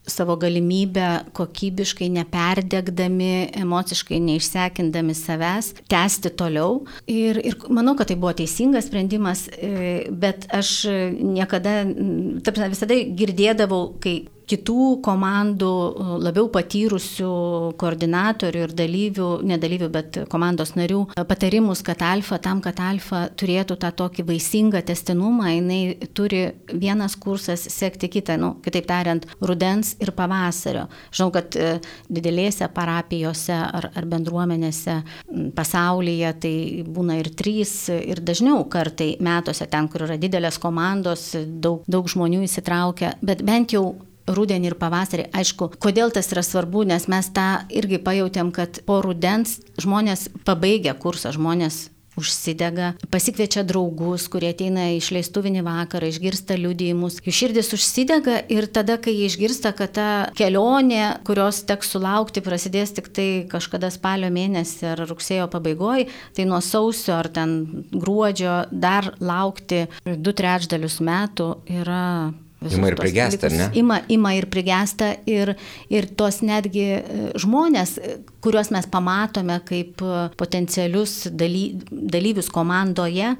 savo 0.08 0.36
galimybę 0.38 1.26
kokybiškai 1.36 2.10
neperdegdami, 2.14 3.50
emociškai 3.62 4.20
neišsekindami 4.22 5.16
savęs, 5.18 5.74
tęsti 5.92 6.32
toliau. 6.38 6.84
Ir, 7.08 7.40
ir 7.42 7.58
manau, 7.70 7.96
kad 7.98 8.12
tai 8.12 8.20
buvo 8.20 8.36
teisingas 8.38 8.90
sprendimas, 8.90 9.48
e, 9.58 10.06
bet 10.12 10.48
aš 10.54 10.78
niekada, 11.20 11.82
taip, 12.46 12.62
visada 12.72 12.98
girdėdavau, 13.18 13.96
kai 14.04 14.18
kitų 14.50 15.00
komandų 15.06 15.72
labiau 16.24 16.50
patyrusių 16.54 17.32
koordinatorių 17.82 18.64
ir 18.66 18.74
dalyvių, 18.78 19.30
ne 19.48 19.58
dalyvių, 19.62 19.90
bet 19.94 20.20
komandos 20.32 20.76
narių 20.78 21.02
patarimus, 21.28 21.82
kad 21.86 22.04
alfa, 22.06 22.40
tam, 22.44 22.62
kad 22.64 22.80
alfa 22.84 23.26
turėtų 23.38 23.78
tą 23.82 23.92
tokį 24.04 24.28
vaisingą 24.30 24.82
testinumą, 24.86 25.50
jinai 25.56 25.82
turi 26.18 26.44
vienas 26.74 27.18
kursas 27.20 27.66
sekti 27.74 28.10
kitą, 28.12 28.38
nu, 28.42 28.54
kitaip 28.66 28.88
tariant, 28.90 29.28
rudens 29.42 29.96
ir 30.04 30.14
pavasario. 30.16 30.86
Žinau, 31.16 31.32
kad 31.36 31.58
e, 31.60 31.76
didelėse 32.12 32.70
parapijose 32.76 33.56
ar, 33.56 33.90
ar 33.96 34.10
bendruomenėse 34.10 35.00
pasaulyje 35.58 36.34
tai 36.46 36.56
būna 36.88 37.20
ir 37.22 37.32
trys, 37.38 37.76
ir 37.96 38.22
dažniau 38.26 38.66
kartai 38.72 39.16
metuose 39.24 39.68
ten, 39.72 39.90
kur 39.92 40.06
yra 40.08 40.20
didelės 40.22 40.60
komandos, 40.62 41.32
daug, 41.46 41.86
daug 41.90 42.10
žmonių 42.12 42.44
įsitraukia, 42.46 43.16
bet 43.26 43.44
bent 43.46 43.76
jau 43.76 43.88
rudenį 44.28 44.72
ir 44.72 44.78
pavasarį. 44.80 45.30
Aišku, 45.36 45.72
kodėl 45.82 46.14
tas 46.16 46.32
yra 46.34 46.44
svarbu, 46.46 46.86
nes 46.90 47.10
mes 47.12 47.32
tą 47.36 47.66
irgi 47.70 48.02
pajutėm, 48.02 48.54
kad 48.56 48.82
po 48.88 49.02
rudens 49.06 49.60
žmonės 49.82 50.30
pabaigia 50.48 50.96
kursą, 50.98 51.34
žmonės 51.36 51.86
užsidega, 52.16 52.94
pasikviečia 53.12 53.66
draugus, 53.68 54.30
kurie 54.32 54.54
ateina 54.54 54.88
į 54.94 55.00
išleistuvinį 55.02 55.66
vakarą, 55.66 56.10
išgirsta 56.10 56.58
liudijimus. 56.60 57.20
Jų 57.26 57.34
širdis 57.36 57.74
užsidega 57.76 58.38
ir 58.52 58.70
tada, 58.72 58.98
kai 59.02 59.14
jie 59.16 59.28
išgirsta, 59.30 59.74
kad 59.76 59.96
ta 59.98 60.08
kelionė, 60.38 61.20
kurios 61.28 61.64
teks 61.68 61.92
sulaukti, 61.96 62.44
prasidės 62.46 62.96
tik 62.96 63.12
tai 63.16 63.28
kažkada 63.52 63.92
spalio 63.94 64.32
mėnesį 64.34 64.94
ar 64.94 65.04
rugsėjo 65.10 65.50
pabaigoje, 65.52 66.08
tai 66.36 66.48
nuo 66.48 66.62
sausio 66.64 67.18
ar 67.20 67.28
ten 67.36 67.86
gruodžio 67.92 68.64
dar 68.72 69.12
laukti 69.20 69.86
du 70.06 70.36
trečdalius 70.36 71.02
metų 71.04 71.52
yra 71.82 72.06
Ima 72.72 72.90
ir 72.90 72.96
prigesta, 72.96 73.50
ne? 73.50 73.70
Ima, 73.74 74.00
ima 74.10 74.34
ir 74.36 74.48
prigesta 74.50 75.14
ir, 75.30 75.54
ir 75.90 76.08
tos 76.18 76.42
netgi 76.46 76.86
e, 76.96 77.04
žmonės, 77.42 77.96
e, 77.98 78.18
kuriuos 78.44 78.72
mes 78.74 78.88
pamatome 78.92 79.60
kaip 79.68 80.02
e, 80.02 80.26
potencialius 80.40 81.26
daly, 81.32 81.68
dalyvius 81.92 82.50
komandoje, 82.54 83.36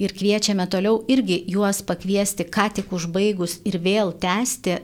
ir 0.00 0.16
kviečiame 0.16 0.66
toliau 0.70 1.02
irgi 1.10 1.42
juos 1.50 1.84
pakviesti, 1.86 2.48
ką 2.50 2.70
tik 2.80 2.90
užbaigus 2.96 3.60
ir 3.68 3.78
vėl 3.82 4.10
tęsti, 4.18 4.80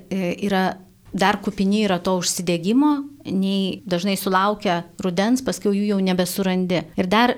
yra 0.47 0.69
dar 1.11 1.41
kupini 1.43 1.81
yra 1.83 1.97
to 1.99 2.15
užsidėgymo, 2.21 2.93
nei 3.27 3.81
dažnai 3.91 4.15
sulaukia 4.15 4.85
rudens, 5.03 5.43
paskui 5.43 5.73
jų 5.75 5.89
jau 5.89 5.99
nebesurandi. 6.07 6.85
Ir 6.95 7.11
dar 7.11 7.35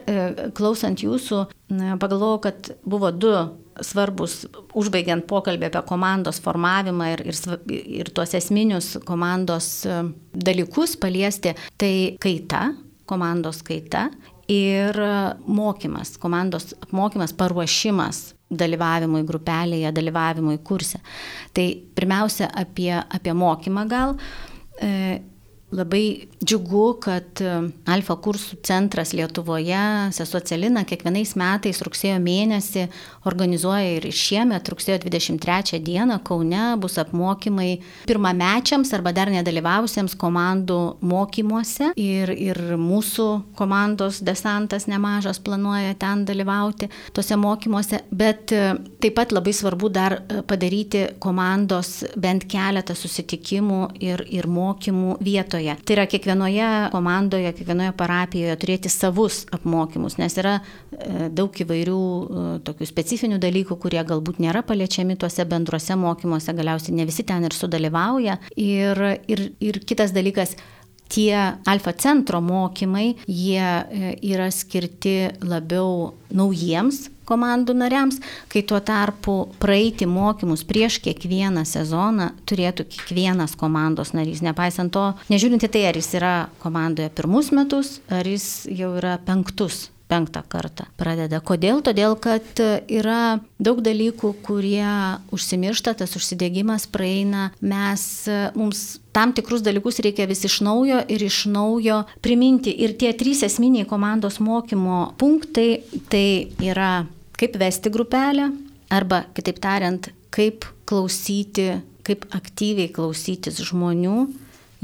klausant 0.52 1.00
jūsų, 1.00 1.46
pagalvojau, 1.96 2.42
kad 2.44 2.74
buvo 2.84 3.08
du 3.16 3.32
svarbus, 3.80 4.42
užbaigiant 4.78 5.26
pokalbį 5.30 5.70
apie 5.70 5.82
komandos 5.88 6.40
formavimą 6.44 7.12
ir, 7.14 7.24
ir, 7.30 7.40
ir 8.02 8.12
tuos 8.14 8.34
esminius 8.38 8.96
komandos 9.08 9.70
e, 9.86 10.02
dalykus 10.32 10.96
paliesti, 11.00 11.54
tai 11.80 11.94
kaita, 12.22 12.68
komandos 13.08 13.62
kaita 13.66 14.08
ir 14.52 14.96
mokymas, 15.46 16.16
komandos 16.20 16.72
apmokymas, 16.82 17.32
paruošimas 17.36 18.22
dalyvavimui 18.52 19.22
grupelėje, 19.26 19.92
dalyvavimui 19.96 20.58
kurse. 20.64 21.00
Tai 21.56 21.66
pirmiausia 21.96 22.50
apie, 22.60 22.92
apie 23.00 23.34
mokymą 23.36 23.86
gal. 23.88 24.16
E, 24.76 25.22
Labai 25.72 26.26
džiugu, 26.44 26.98
kad 27.00 27.40
e, 27.40 27.52
Alfa 27.88 28.18
kursų 28.20 28.58
centras 28.66 29.14
Lietuvoje, 29.16 30.12
Sesuo 30.12 30.42
Celina, 30.44 30.82
kiekvienais 30.84 31.30
metais 31.40 31.78
rugsėjo 31.80 32.18
mėnesį 32.20 32.82
organizuoja 33.30 33.94
ir 33.94 34.06
šiemet 34.12 34.68
rugsėjo 34.68 34.98
23 35.06 35.80
dieną 35.80 36.18
Kaune 36.28 36.74
bus 36.82 36.98
apmokymai 37.00 37.70
pirmamečiams 38.04 38.92
arba 38.92 39.14
dar 39.16 39.32
nedalyvavusiems 39.32 40.12
komandų 40.20 40.76
mokymuose. 41.08 41.94
Ir, 41.96 42.34
ir 42.36 42.60
mūsų 42.76 43.28
komandos 43.56 44.20
desantas 44.20 44.84
nemažas 44.92 45.40
planuoja 45.40 45.96
ten 45.96 46.26
dalyvauti 46.28 46.90
tuose 47.16 47.40
mokymuose, 47.40 48.02
bet 48.12 48.52
e, 48.52 48.74
taip 49.00 49.16
pat 49.22 49.32
labai 49.32 49.56
svarbu 49.56 49.88
dar 49.96 50.18
e, 50.20 50.44
padaryti 50.44 51.06
komandos 51.22 52.02
bent 52.20 52.44
keletą 52.52 52.92
susitikimų 52.98 53.82
ir, 54.04 54.26
ir 54.28 54.52
mokymų 54.52 55.16
vietoje 55.24 55.61
vietoje. 55.62 55.86
Tai 55.86 55.96
yra 55.96 56.06
kiekvienoje 56.10 56.68
komandoje, 56.92 57.52
kiekvienoje 57.56 57.94
parapijoje 57.98 58.58
turėti 58.62 58.92
savus 58.92 59.42
apmokymus, 59.54 60.18
nes 60.20 60.36
yra 60.40 60.58
e, 60.58 61.28
daug 61.32 61.62
įvairių 61.64 62.02
e, 62.02 62.44
tokių 62.66 62.88
specifinių 62.90 63.40
dalykų, 63.42 63.78
kurie 63.82 64.02
galbūt 64.06 64.42
nėra 64.42 64.64
paliečiami 64.66 65.18
tuose 65.20 65.46
bendruose 65.48 65.96
mokymuose, 65.98 66.54
galiausiai 66.58 66.96
ne 66.98 67.08
visi 67.08 67.26
ten 67.28 67.46
ir 67.48 67.56
sudalyvauja. 67.56 68.38
Ir, 68.56 69.02
ir, 69.30 69.48
ir 69.62 69.82
kitas 69.86 70.14
dalykas, 70.16 70.56
tie 71.12 71.36
alfa 71.68 71.92
centro 71.92 72.40
mokymai, 72.44 73.12
jie 73.28 73.60
e, 73.62 74.14
yra 74.32 74.50
skirti 74.52 75.32
labiau 75.44 76.12
naujiems 76.32 77.08
komandų 77.28 77.76
nariams, 77.78 78.18
kai 78.50 78.64
tuo 78.66 78.80
tarpu 78.84 79.36
praeiti 79.62 80.08
mokymus 80.10 80.64
prieš 80.68 80.98
kiekvieną 81.04 81.64
sezoną 81.68 82.32
turėtų 82.48 82.88
kiekvienas 82.90 83.54
komandos 83.58 84.12
narys, 84.16 84.42
nepaisant 84.44 84.92
to, 84.94 85.06
nežiūrint 85.32 85.64
į 85.64 85.72
tai, 85.72 85.86
ar 85.90 85.98
jis 86.00 86.12
yra 86.18 86.34
komandoje 86.64 87.12
pirmus 87.14 87.52
metus, 87.54 88.00
ar 88.12 88.28
jis 88.28 88.66
jau 88.70 88.94
yra 88.98 89.18
penktus 89.22 89.86
penktą 90.12 90.42
kartą 90.52 90.86
pradeda. 91.00 91.40
Kodėl? 91.40 91.80
Todėl, 91.84 92.16
kad 92.20 92.60
yra 92.92 93.40
daug 93.62 93.80
dalykų, 93.84 94.34
kurie 94.44 94.84
užsimiršta, 95.32 95.96
tas 96.02 96.12
užsidėgymas 96.18 96.86
praeina, 96.92 97.48
mes, 97.64 98.04
mums 98.58 98.84
tam 99.16 99.32
tikrus 99.36 99.64
dalykus 99.64 100.02
reikia 100.04 100.28
vis 100.28 100.44
iš 100.48 100.60
naujo 100.64 101.00
ir 101.08 101.24
iš 101.24 101.46
naujo 101.52 102.02
priminti. 102.24 102.74
Ir 102.84 102.96
tie 103.00 103.14
trys 103.16 103.44
esminiai 103.48 103.88
komandos 103.88 104.40
mokymo 104.44 105.14
punktai 105.20 105.82
tai 106.12 106.26
yra 106.60 107.06
kaip 107.40 107.56
vesti 107.60 107.92
grupelę 107.92 108.50
arba, 108.92 109.24
kitaip 109.36 109.62
tariant, 109.62 110.10
kaip 110.32 110.66
klausyti, 110.88 111.70
kaip 112.06 112.26
aktyviai 112.36 112.90
klausytis 112.92 113.60
žmonių, 113.64 114.26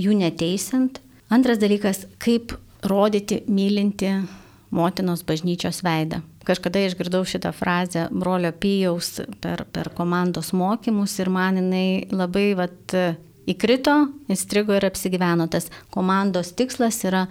jų 0.01 0.17
neteisant. 0.17 1.03
Antras 1.29 1.61
dalykas, 1.61 2.07
kaip 2.23 2.55
rodyti 2.89 3.43
mylinti 3.51 4.15
motinos 4.71 5.25
bažnyčios 5.27 5.83
veidą. 5.87 6.21
Kažkada 6.49 6.81
išgirdau 6.87 7.25
šitą 7.29 7.53
frazę 7.53 8.07
brolio 8.11 8.53
Pijaus 8.53 9.19
per, 9.43 9.65
per 9.73 9.91
komandos 9.97 10.55
mokymus 10.57 11.19
ir 11.21 11.31
man 11.33 11.61
jinai 11.61 12.07
labai 12.13 12.53
vat, 12.57 12.97
įkrito, 13.49 13.99
įstrigo 14.33 14.77
ir 14.77 14.89
apsigyveno. 14.89 15.49
Tas 15.53 15.69
komandos 15.95 16.55
tikslas 16.57 17.03
yra 17.09 17.27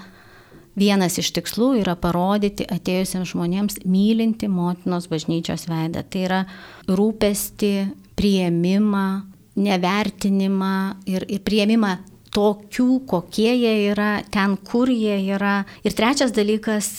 Vienas 0.78 1.16
iš 1.18 1.32
tikslų 1.34 1.72
yra 1.80 1.96
parodyti 1.98 2.68
atėjusiems 2.70 3.32
žmonėms 3.32 3.80
mylinti 3.90 4.46
motinos 4.46 5.08
bažnyčios 5.10 5.66
veidą. 5.66 6.04
Tai 6.06 6.20
yra 6.22 6.42
rūpesti, 6.86 7.72
prieimimą, 8.18 9.08
nevertinimą 9.58 10.76
ir, 11.10 11.26
ir 11.34 11.42
prieimimą 11.42 11.96
tokių, 12.38 12.90
kokie 13.10 13.50
jie 13.50 13.74
yra, 13.90 14.22
ten, 14.34 14.58
kur 14.62 14.92
jie 14.94 15.18
yra. 15.34 15.64
Ir 15.82 15.96
trečias 15.98 16.36
dalykas 16.36 16.92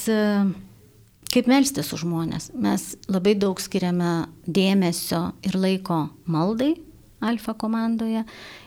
kaip 1.29 1.49
melstis 1.51 1.93
už 1.95 2.03
žmonės. 2.07 2.51
Mes 2.59 2.91
labai 3.11 3.37
daug 3.39 3.61
skiriame 3.63 4.29
dėmesio 4.49 5.29
ir 5.47 5.59
laiko 5.61 6.09
maldai 6.27 6.75
alfa 7.21 7.55
komandoje. 7.59 8.25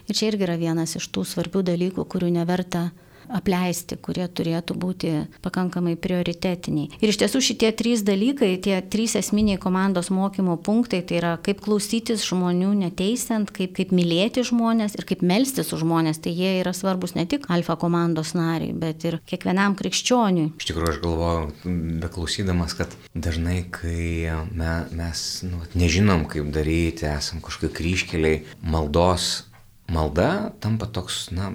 Ir 0.08 0.16
čia 0.16 0.30
irgi 0.30 0.46
yra 0.46 0.58
vienas 0.60 0.96
iš 0.98 1.08
tų 1.12 1.24
svarbių 1.28 1.64
dalykų, 1.72 2.04
kurių 2.04 2.32
neverta 2.34 2.90
apleisti, 3.34 3.98
kurie 4.00 4.24
turėtų 4.28 4.76
būti 4.78 5.12
pakankamai 5.44 5.94
prioritetiniai. 6.00 6.90
Ir 7.00 7.12
iš 7.12 7.20
tiesų 7.22 7.42
šitie 7.44 7.72
trys 7.76 8.04
dalykai, 8.06 8.54
tie 8.62 8.78
trys 8.82 9.16
esminiai 9.20 9.60
komandos 9.62 10.10
mokymo 10.14 10.58
punktai, 10.62 11.02
tai 11.06 11.20
yra 11.20 11.32
kaip 11.42 11.62
klausytis 11.64 12.24
žmonių 12.28 12.72
neteisiant, 12.84 13.52
kaip, 13.54 13.74
kaip 13.78 13.94
mylėti 13.94 14.44
žmonės 14.46 14.96
ir 14.98 15.06
kaip 15.08 15.24
melstis 15.26 15.72
už 15.74 15.84
žmonės, 15.84 16.22
tai 16.22 16.34
jie 16.36 16.56
yra 16.60 16.74
svarbus 16.76 17.16
ne 17.18 17.26
tik 17.28 17.48
alfa 17.52 17.76
komandos 17.80 18.34
nariai, 18.38 18.74
bet 18.76 19.06
ir 19.08 19.18
kiekvienam 19.28 19.76
krikščioniui. 19.78 20.52
Iš 20.60 20.70
tikrųjų, 20.70 20.94
aš 20.94 21.00
galvoju, 21.02 21.76
beklausydamas, 22.02 22.76
kad 22.78 22.96
dažnai, 23.14 23.62
kai 23.72 24.32
me, 24.52 24.74
mes 24.94 25.24
nu, 25.46 25.62
nežinom, 25.78 26.26
kaip 26.30 26.52
daryti, 26.54 27.08
esam 27.10 27.42
kažkokie 27.44 27.72
kryškeliai, 27.76 28.44
maldos 28.62 29.46
malda 29.92 30.52
tampa 30.60 30.86
toks, 30.86 31.28
na, 31.34 31.52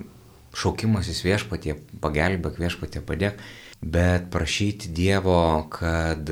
šaukimasis 0.58 1.22
viešpatie, 1.26 1.78
pagelbėk 2.02 2.58
viešpatie, 2.62 3.02
padėk, 3.06 3.42
bet 3.82 4.32
prašyti 4.34 4.90
Dievo, 4.96 5.68
kad 5.74 6.30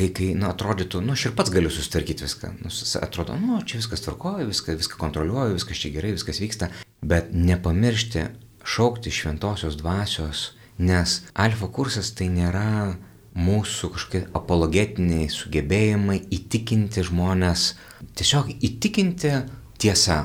kai, 0.00 0.08
kai 0.16 0.30
nu, 0.38 0.48
atrodytų, 0.48 1.02
nu, 1.04 1.14
aš 1.16 1.28
ir 1.28 1.34
pats 1.36 1.52
galiu 1.52 1.72
susitvarkyti 1.72 2.24
viską, 2.24 2.54
nu, 2.62 2.72
atrodo, 3.04 3.36
nu, 3.40 3.60
čia 3.68 3.82
viskas 3.82 4.04
tvarkoja, 4.06 4.48
viską, 4.48 4.78
viską 4.80 5.00
kontroliuoju, 5.00 5.58
viskas 5.58 5.82
čia 5.82 5.92
gerai, 5.92 6.14
viskas 6.16 6.40
vyksta, 6.40 6.70
bet 7.04 7.34
nepamiršti 7.36 8.24
šaukti 8.64 9.12
šventosios 9.12 9.76
dvasios, 9.80 10.50
nes 10.80 11.20
alfa 11.36 11.68
kursas 11.68 12.14
tai 12.16 12.30
nėra 12.32 12.96
mūsų 13.36 13.92
kažkokie 13.94 14.24
apologetiniai 14.36 15.28
sugebėjimai 15.30 16.18
įtikinti 16.34 17.04
žmonės, 17.06 17.74
tiesiog 18.18 18.50
įtikinti 18.56 19.34
tiesą, 19.80 20.22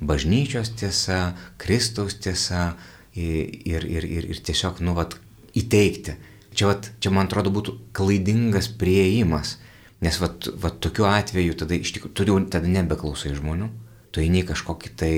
bažnyčios 0.00 0.72
tiesa, 0.76 1.34
Kristaus 1.60 2.18
tiesa 2.20 2.74
ir, 3.14 3.84
ir, 3.84 4.04
ir, 4.04 4.28
ir 4.32 4.40
tiesiog, 4.44 4.80
nu, 4.84 4.96
vat, 4.96 5.16
įteikti. 5.56 6.16
Čia, 6.56 6.70
vat, 6.70 6.90
čia, 7.00 7.12
man 7.12 7.28
atrodo, 7.28 7.52
būtų 7.52 7.76
klaidingas 7.96 8.68
prieimas, 8.80 9.56
nes, 10.04 10.18
vat, 10.20 10.48
vat 10.60 10.78
tokiu 10.84 11.08
atveju 11.08 11.56
tada 11.62 11.76
iš 11.76 11.94
tikrųjų, 11.96 12.14
tu 12.16 12.26
jau 12.28 12.38
tada 12.52 12.68
nebeklausai 12.70 13.34
žmonių, 13.36 13.70
tu 14.12 14.24
eini 14.24 14.44
kažkokį 14.48 14.92
tai, 15.00 15.14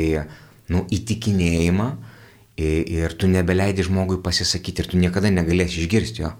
nu, 0.72 0.84
įtikinėjimą 0.94 1.88
ir, 2.58 2.82
ir 2.86 3.18
tu 3.18 3.30
nebeleidi 3.30 3.86
žmogui 3.86 4.20
pasisakyti 4.22 4.84
ir 4.84 4.90
tu 4.90 5.00
niekada 5.00 5.30
negalėsi 5.34 5.82
išgirsti 5.84 6.24
jo, 6.24 6.32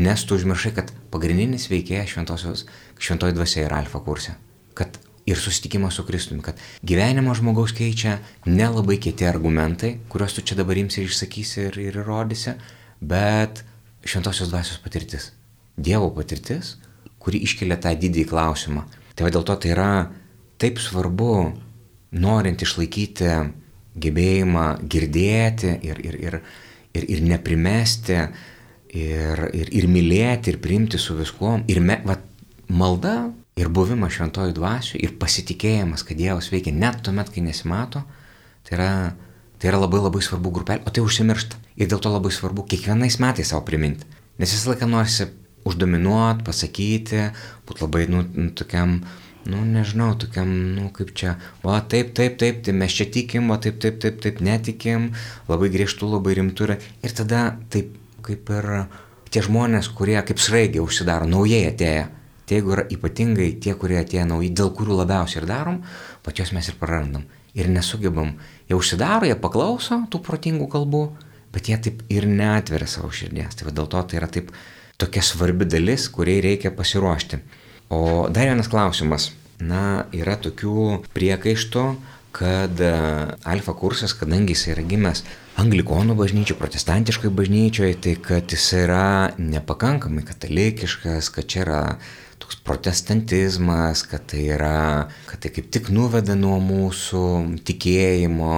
nes 0.00 0.24
tu 0.24 0.36
užmiršai, 0.36 0.74
kad 0.76 0.92
pagrindinis 1.12 1.68
veikėjas 1.72 2.12
šventoji 2.12 3.36
dvasia 3.36 3.66
yra 3.66 3.80
alfa 3.82 4.00
kurse. 4.04 4.36
Kad 4.76 5.00
ir 5.26 5.38
susitikimas 5.38 5.94
su 5.94 6.04
Kristumi, 6.04 6.42
kad 6.42 6.58
gyvenimo 6.82 7.34
žmogaus 7.34 7.74
keičia 7.76 8.18
nelabai 8.46 8.98
kieti 8.98 9.26
argumentai, 9.26 9.96
kuriuos 10.10 10.34
tu 10.34 10.42
čia 10.42 10.58
dabar 10.58 10.78
imsi 10.78 11.02
ir 11.02 11.10
išsakysi 11.10 11.66
ir, 11.68 11.78
ir 11.78 11.98
įrodysi, 12.02 12.56
bet 13.00 13.62
šventosios 14.04 14.50
dvasios 14.50 14.80
patirtis. 14.82 15.30
Dievo 15.76 16.10
patirtis, 16.16 16.76
kuri 17.22 17.42
iškelia 17.46 17.78
tą 17.80 17.94
didįjį 17.98 18.28
klausimą. 18.32 18.84
Tai 19.14 19.26
va 19.26 19.32
dėl 19.34 19.46
to 19.46 19.56
tai 19.62 19.72
yra 19.74 19.90
taip 20.60 20.80
svarbu, 20.82 21.34
norint 22.18 22.62
išlaikyti 22.62 23.30
gebėjimą 24.02 24.66
girdėti 24.90 25.76
ir, 25.86 26.00
ir, 26.02 26.18
ir, 26.18 26.38
ir, 26.96 27.06
ir 27.14 27.22
neprimesti, 27.28 28.18
ir, 28.98 29.46
ir, 29.54 29.70
ir 29.70 29.88
mylėti, 29.88 30.52
ir 30.52 30.60
priimti 30.64 31.00
su 31.00 31.16
viskuo. 31.18 31.58
Ir 31.70 31.80
me, 31.84 32.00
va, 32.08 32.18
malda 32.72 33.16
ir 33.58 33.68
buvimas 33.68 34.16
šventojų 34.16 34.54
dvasių 34.56 35.00
ir 35.02 35.14
pasitikėjimas, 35.20 36.04
kad 36.06 36.18
Dievas 36.18 36.48
veikia 36.52 36.72
net 36.74 37.02
tuomet, 37.04 37.30
kai 37.32 37.44
nesimato, 37.44 38.04
tai 38.66 38.76
yra, 38.78 38.90
tai 39.60 39.72
yra 39.72 39.82
labai 39.82 40.00
labai 40.00 40.22
svarbu 40.24 40.52
grupelė, 40.56 40.84
o 40.86 40.92
tai 40.94 41.04
užsimiršta. 41.04 41.60
Ir 41.76 41.90
dėl 41.92 42.00
to 42.04 42.12
labai 42.12 42.32
svarbu 42.32 42.64
kiekvienais 42.68 43.18
metais 43.22 43.52
savo 43.52 43.64
priminti. 43.68 44.08
Nes 44.40 44.52
visą 44.52 44.72
laiką 44.72 44.88
norisi 44.88 45.28
uždominuoti, 45.68 46.46
pasakyti, 46.46 47.26
būti 47.68 47.84
labai, 47.84 48.06
nu, 48.10 48.24
nu, 48.34 48.48
tokiam, 48.56 48.96
nu, 49.48 49.60
nežinau, 49.68 50.14
tokiam, 50.20 50.48
nu, 50.76 50.88
kaip 50.96 51.12
čia, 51.16 51.36
o 51.62 51.76
taip, 51.76 52.14
taip, 52.16 52.38
taip, 52.40 52.64
tai 52.64 52.74
mes 52.76 52.96
čia 52.96 53.06
tikim, 53.12 53.52
o 53.52 53.60
taip, 53.60 53.78
taip, 53.84 54.00
taip, 54.02 54.18
taip, 54.24 54.40
netikim, 54.44 55.12
labai 55.50 55.70
griežtų, 55.74 56.08
labai 56.16 56.38
rimtų 56.40 56.68
yra. 56.68 56.80
Ir 57.04 57.14
tada 57.20 57.44
taip, 57.72 57.94
kaip 58.24 58.50
ir 58.56 58.72
tie 59.32 59.44
žmonės, 59.44 59.92
kurie 59.96 60.18
kaip 60.26 60.40
sraigė 60.42 60.82
užsidaro, 60.82 61.28
naujai 61.28 61.68
atėję 61.70 62.08
Tai 62.46 62.58
jeigu 62.58 62.74
yra 62.74 62.86
ypatingai 62.90 63.52
tie, 63.62 63.74
kurie 63.78 64.00
atėjo 64.00 64.26
nauji, 64.28 64.50
dėl 64.58 64.72
kurių 64.76 64.98
labiausiai 65.02 65.42
ir 65.42 65.48
darom, 65.50 65.82
pačios 66.26 66.52
mes 66.56 66.68
ir 66.68 66.78
prarandam. 66.80 67.26
Ir 67.54 67.68
nesugebam. 67.68 68.34
Jie 68.68 68.78
užsidaro, 68.78 69.28
jie 69.28 69.36
paklauso 69.38 70.02
tų 70.10 70.22
protingų 70.24 70.68
kalbų, 70.72 71.02
bet 71.52 71.68
jie 71.68 71.76
taip 71.84 72.00
ir 72.12 72.26
neatveria 72.28 72.88
savo 72.88 73.12
širdies. 73.12 73.58
Tai 73.58 73.70
dėl 73.70 73.90
to 73.92 74.02
tai 74.08 74.18
yra 74.22 74.30
taip 74.32 74.50
tokia 75.00 75.22
svarbi 75.24 75.68
dalis, 75.68 76.08
kuriai 76.12 76.42
reikia 76.44 76.72
pasiruošti. 76.74 77.42
O 77.92 78.28
dar 78.32 78.48
vienas 78.48 78.70
klausimas. 78.72 79.30
Na, 79.62 80.08
yra 80.16 80.34
tokių 80.42 81.02
priekaištų, 81.14 81.84
kad 82.34 82.80
e, 82.82 82.92
alfa 83.46 83.74
kursas, 83.78 84.14
kadangi 84.18 84.56
jis 84.56 84.70
yra 84.72 84.82
gimęs 84.88 85.22
anglikonų 85.60 86.16
bažnyčioje, 86.18 86.58
protestantiškoje 86.58 87.30
bažnyčioje, 87.36 87.98
tai 88.02 88.14
kad 88.24 88.50
jis 88.50 88.64
yra 88.80 89.04
nepakankamai 89.36 90.24
katalikiškas, 90.26 91.28
kad 91.34 91.46
čia 91.52 91.62
yra 91.66 91.82
toks 92.42 92.58
protestantizmas, 92.66 94.04
kad 94.08 94.26
tai 94.32 94.46
yra, 94.56 95.08
kad 95.28 95.42
tai 95.42 95.52
kaip 95.54 95.70
tik 95.74 95.90
nuveda 95.94 96.36
nuo 96.38 96.58
mūsų 96.62 97.24
tikėjimo 97.66 98.56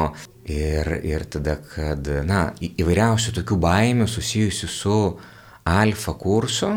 ir, 0.50 0.90
ir 1.04 1.24
tada, 1.30 1.58
kad, 1.74 2.08
na, 2.26 2.48
įvairiausių 2.60 3.36
tokių 3.40 3.60
baimių 3.64 4.08
susijusių 4.10 4.70
su 4.72 4.98
alfa 5.64 6.16
kursu 6.20 6.70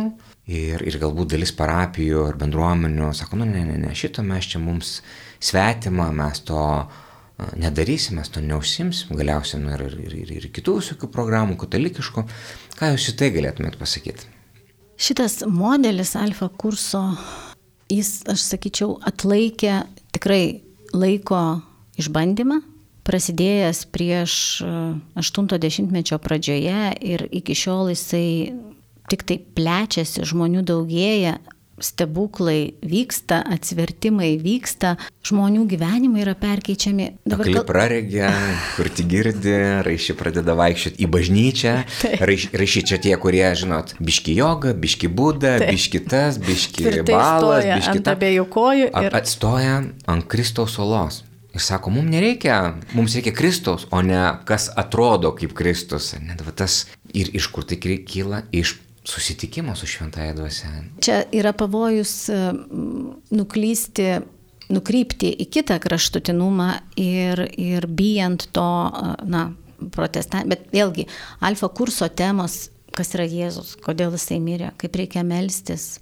ir, 0.47 0.83
ir 0.83 0.99
galbūt 1.01 1.33
dalis 1.33 1.51
parapijų 1.55 2.27
ar 2.29 2.39
bendruomenių 2.39 3.11
sako, 3.15 3.41
nu 3.41 3.49
ne, 3.49 3.65
ne, 3.67 3.81
ne, 3.81 3.91
šito 3.95 4.23
mes 4.23 4.47
čia 4.53 4.63
mums 4.63 5.01
svetima, 5.43 6.09
mes 6.15 6.41
to 6.47 6.63
nedarysim, 7.59 8.17
mes 8.17 8.31
to 8.33 8.41
neužsimsim, 8.41 9.13
galiausiai 9.19 9.61
nu, 9.61 9.75
ir, 9.75 9.99
ir, 10.07 10.15
ir, 10.23 10.33
ir 10.39 10.49
kitų 10.53 10.79
visokių 10.79 11.11
programų, 11.13 11.59
katalikiškų. 11.61 12.25
Ką 12.79 12.95
jūs 12.95 13.11
į 13.11 13.17
tai 13.19 13.29
galėtumėt 13.35 13.77
pasakyti? 13.77 14.36
Šitas 14.97 15.43
modelis 15.45 16.15
alfa 16.17 16.47
kurso, 16.49 17.03
jis, 17.89 18.23
aš 18.25 18.41
sakyčiau, 18.49 18.95
atlaikė 19.05 19.83
tikrai 20.15 20.63
laiko 20.97 21.41
išbandymą, 22.01 22.63
prasidėjęs 23.07 23.83
prieš 23.93 24.33
80-mečio 25.17 26.17
pradžioje 26.23 26.81
ir 27.05 27.27
iki 27.29 27.55
šiol 27.55 27.93
jisai 27.93 28.55
tik 29.07 29.23
tai 29.29 29.37
plečiasi, 29.37 30.25
žmonių 30.27 30.65
daugėja, 30.67 31.37
stebuklai 31.79 32.73
vyksta, 32.85 33.41
atsivertimai 33.53 34.33
vyksta, 34.41 34.95
žmonių 35.27 35.65
gyvenimai 35.69 36.23
yra 36.23 36.33
perkeičiami. 36.39 37.09
Dabar 37.27 37.51
kal... 37.51 37.65
praregė, 37.69 38.31
kur 38.75 38.89
tik 38.89 39.09
girdi, 39.11 39.53
raišiai 39.85 40.17
pradeda 40.17 40.57
vaikščioti 40.57 41.03
į 41.05 41.11
bažnyčią, 41.13 41.75
raišiai 42.23 42.87
čia 42.91 42.99
tie, 43.03 43.13
kurie, 43.21 43.45
žinot, 43.59 43.95
biški 44.01 44.37
joga, 44.39 44.73
biški 44.77 45.11
būda, 45.11 45.57
biški 45.67 46.03
tas, 46.09 46.41
biški 46.41 47.03
balas, 47.07 47.67
biški 47.67 48.01
ant 48.01 48.11
abiejų 48.15 48.49
kojų. 48.57 48.91
Ir... 48.91 49.21
Atstoja 49.21 49.79
ant 50.09 50.29
Kristaus 50.31 50.79
olos. 50.81 51.23
Ir 51.57 51.63
sako, 51.63 51.89
mums 51.89 52.11
nereikia, 52.13 52.57
mums 52.93 53.15
reikia 53.17 53.31
Kristaus, 53.33 53.87
o 53.89 54.03
ne 54.05 54.19
kas 54.45 54.67
atrodo 54.77 55.31
kaip 55.33 55.55
Kristus. 55.57 56.11
Net 56.21 56.43
va 56.45 56.53
tas 56.53 56.83
ir 57.17 57.31
iš 57.33 57.47
kur 57.53 57.65
tai 57.65 57.79
kyla, 57.81 58.43
iš 58.53 58.75
susitikimo 59.07 59.75
su 59.75 59.87
šventąją 59.87 60.33
dvasia. 60.35 60.69
Čia 61.01 61.21
yra 61.31 61.53
pavojus 61.53 62.29
e, 62.29 62.39
nuklysti, 63.31 64.07
nukrypti 64.73 65.31
į 65.43 65.47
kitą 65.55 65.77
kraštutinumą 65.83 66.71
ir, 66.99 67.45
ir 67.55 67.87
bijant 67.87 68.49
to, 68.51 68.67
e, 68.91 69.13
na, 69.31 69.45
protestant, 69.95 70.49
bet 70.51 70.67
vėlgi, 70.75 71.07
alfa 71.39 71.69
kurso 71.71 72.09
temos, 72.09 72.67
kas 72.97 73.13
yra 73.15 73.29
Jėzus, 73.29 73.77
kodėl 73.85 74.11
jisai 74.17 74.41
mirė, 74.43 74.73
kaip 74.81 74.99
reikia 74.99 75.23
melstis, 75.23 76.01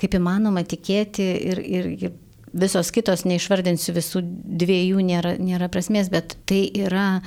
kaip 0.00 0.16
įmanoma 0.16 0.64
tikėti 0.64 1.26
ir, 1.50 1.60
ir, 1.60 1.92
ir 2.00 2.18
visos 2.56 2.88
kitos, 2.94 3.26
neišvardinsiu 3.28 3.92
visų 3.98 4.24
dviejų, 4.64 5.04
nėra, 5.04 5.36
nėra 5.42 5.68
prasmės, 5.68 6.08
bet 6.08 6.38
tai 6.48 6.64
yra, 6.86 7.20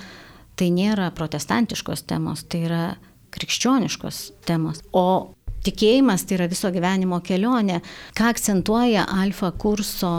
tai 0.58 0.74
nėra 0.74 1.12
protestantiškos 1.14 2.08
temos, 2.10 2.48
tai 2.50 2.66
yra 2.66 2.86
krikščioniškos 3.34 4.22
temos. 4.48 4.82
O 4.94 5.34
tikėjimas 5.64 6.26
tai 6.28 6.38
yra 6.38 6.50
viso 6.52 6.72
gyvenimo 6.74 7.20
kelionė. 7.26 7.82
Ką 8.18 8.32
akcentuoja 8.34 9.08
alfa 9.10 9.54
kurso 9.60 10.14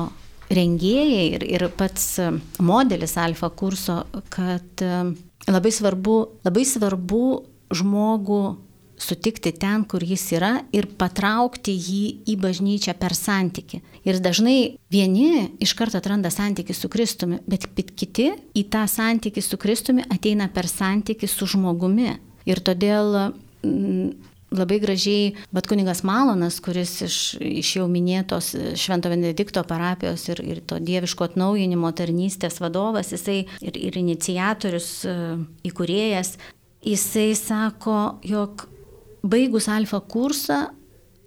rengėjai 0.55 1.24
ir, 1.37 1.46
ir 1.57 1.68
pats 1.77 2.18
modelis 2.62 3.16
alfa 3.20 3.50
kurso, 3.50 4.03
kad 4.33 4.85
labai 5.48 5.72
svarbu, 5.72 6.18
labai 6.46 6.64
svarbu 6.68 7.24
žmogų 7.74 8.42
sutikti 9.05 9.53
ten, 9.59 9.85
kur 9.85 10.05
jis 10.07 10.24
yra 10.37 10.53
ir 10.74 10.87
patraukti 10.98 11.74
jį 11.74 12.03
į 12.31 12.37
bažnyčią 12.40 12.94
per 12.98 13.16
santyki. 13.18 13.81
Ir 14.07 14.20
dažnai 14.22 14.77
vieni 14.92 15.48
iš 15.62 15.74
karto 15.77 15.98
atranda 15.98 16.31
santyki 16.31 16.77
su 16.77 16.88
Kristumi, 16.92 17.40
bet 17.46 17.66
kiti 17.74 18.31
į 18.55 18.66
tą 18.70 18.85
santyki 18.90 19.42
su 19.42 19.59
Kristumi 19.61 20.07
ateina 20.07 20.48
per 20.53 20.70
santyki 20.70 21.29
su 21.29 21.48
žmogumi. 21.50 22.14
Ir 22.48 22.61
todėl 22.64 23.14
mm, 23.64 24.12
labai 24.54 24.78
gražiai, 24.83 25.33
bet 25.54 25.68
kuningas 25.70 26.02
Malonas, 26.07 26.61
kuris 26.64 26.92
iš, 27.07 27.18
iš 27.40 27.74
jau 27.78 27.88
minėtos 27.90 28.52
Švento 28.78 29.11
Benedikto 29.12 29.64
parapijos 29.66 30.28
ir, 30.30 30.42
ir 30.44 30.61
to 30.66 30.78
dieviško 30.83 31.30
atnaujinimo 31.30 31.90
tarnystės 31.96 32.61
vadovas, 32.62 33.12
jisai 33.14 33.42
ir, 33.64 33.80
ir 33.80 33.98
inicijatorius, 33.98 34.90
e, 35.09 35.16
įkūrėjas, 35.70 36.37
jisai 36.85 37.33
sako, 37.38 37.98
jog 38.26 38.66
baigus 39.24 39.68
alfa 39.72 40.02
kursą 40.04 40.66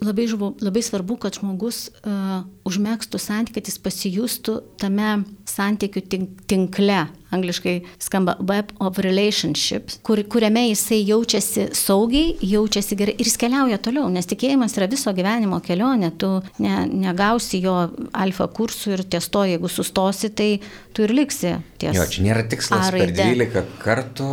labai, 0.03 0.27
žvo, 0.29 0.51
labai 0.61 0.83
svarbu, 0.85 1.17
kad 1.23 1.37
žmogus 1.39 1.87
uh, 1.89 2.43
užmėgstų 2.67 3.19
santykių, 3.21 3.55
kad 3.57 3.69
jis 3.71 3.79
pasijustų 3.81 4.57
tame 4.81 5.23
santykių 5.49 6.03
tinkle, 6.49 6.99
angliškai 7.35 7.75
skamba 7.99 8.37
web 8.39 8.71
of 8.83 8.99
relationships, 9.03 9.99
kur, 10.05 10.21
kuriame 10.31 10.67
jisai 10.69 11.01
jaučiasi 11.07 11.67
saugiai, 11.77 12.35
jaučiasi 12.41 12.97
gerai 12.99 13.17
ir 13.17 13.27
jis 13.29 13.37
keliauja 13.41 13.79
toliau, 13.83 14.07
nes 14.13 14.29
tikėjimas 14.29 14.77
yra 14.79 14.89
viso 14.91 15.13
gyvenimo 15.15 15.59
kelionė, 15.65 16.13
tu 16.19 16.31
ne, 16.63 16.85
negausi 16.87 17.61
jo 17.63 17.75
alfa 18.15 18.47
kursų 18.47 18.95
ir 18.97 19.05
ties 19.11 19.29
to, 19.33 19.43
jeigu 19.49 19.71
sustosi, 19.71 20.31
tai 20.31 20.49
tu 20.93 21.05
ir 21.05 21.15
liksi 21.15 21.57
ties. 21.81 21.97
Jo, 21.97 22.07
čia 22.09 22.25
nėra 22.29 22.47
tikslas 22.49 22.91
per 22.95 23.13
12 23.15 23.67
kartų 23.83 24.31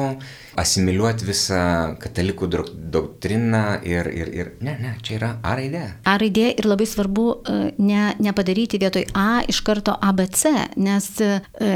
asimiliuoti 0.61 1.27
visą 1.27 1.61
katalikų 2.03 2.49
doktriną 2.95 3.63
ir, 3.87 4.09
ir, 4.13 4.31
ir 4.35 4.51
ne, 4.65 4.77
ne, 4.81 4.95
čia 5.05 5.17
yra 5.19 5.31
A 5.43 5.55
raidė. 5.59 5.85
A 6.09 6.17
raidė 6.21 6.51
ir 6.55 6.69
labai 6.69 6.87
svarbu 6.89 7.27
e, 7.35 7.57
ne, 7.83 8.03
nepadaryti 8.23 8.81
vietoj 8.83 9.07
A 9.19 9.43
iš 9.51 9.61
karto 9.67 9.95
ABC, 9.95 10.47
nes 10.81 11.09
e, 11.25 11.31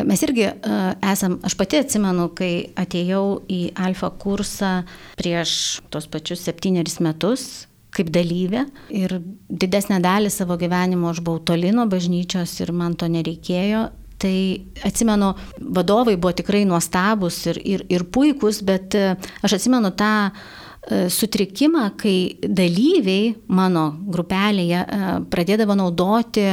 mes 0.08 0.24
irgi 0.26 0.48
e, 0.48 0.80
esam, 1.12 1.38
aš 1.46 1.58
pati 1.58 1.82
atsimenu, 1.82 2.30
kai 2.38 2.52
atėjau 2.78 3.24
į 3.50 3.62
alfa 3.88 4.12
kursą 4.20 4.74
prieš 5.18 5.54
tos 5.92 6.08
pačius 6.10 6.44
septynerius 6.46 7.00
metus, 7.04 7.48
kaip 7.94 8.10
dalyvė 8.14 8.66
ir 8.94 9.18
didesnę 9.48 9.98
dalį 10.04 10.30
savo 10.32 10.58
gyvenimo 10.60 11.10
aš 11.10 11.22
buvau 11.24 11.40
toli 11.50 11.72
nuo 11.74 11.88
bažnyčios 11.90 12.52
ir 12.62 12.74
man 12.76 12.94
to 13.00 13.08
nereikėjo 13.10 13.88
Tai 14.18 14.60
atsimenu, 14.82 15.32
vadovai 15.60 16.16
buvo 16.18 16.32
tikrai 16.34 16.64
nuostabus 16.66 17.44
ir, 17.52 17.60
ir, 17.62 17.84
ir 17.86 18.04
puikus, 18.10 18.62
bet 18.66 18.96
e, 18.98 19.12
aš 19.46 19.54
atsimenu 19.60 19.92
tą 19.94 20.10
e, 20.26 21.04
sutrikimą, 21.14 21.84
kai 22.00 22.16
dalyviai 22.42 23.36
mano 23.54 23.84
grupelėje 24.10 24.80
e, 24.82 25.12
pradėdavo 25.30 25.78
naudoti 25.78 26.48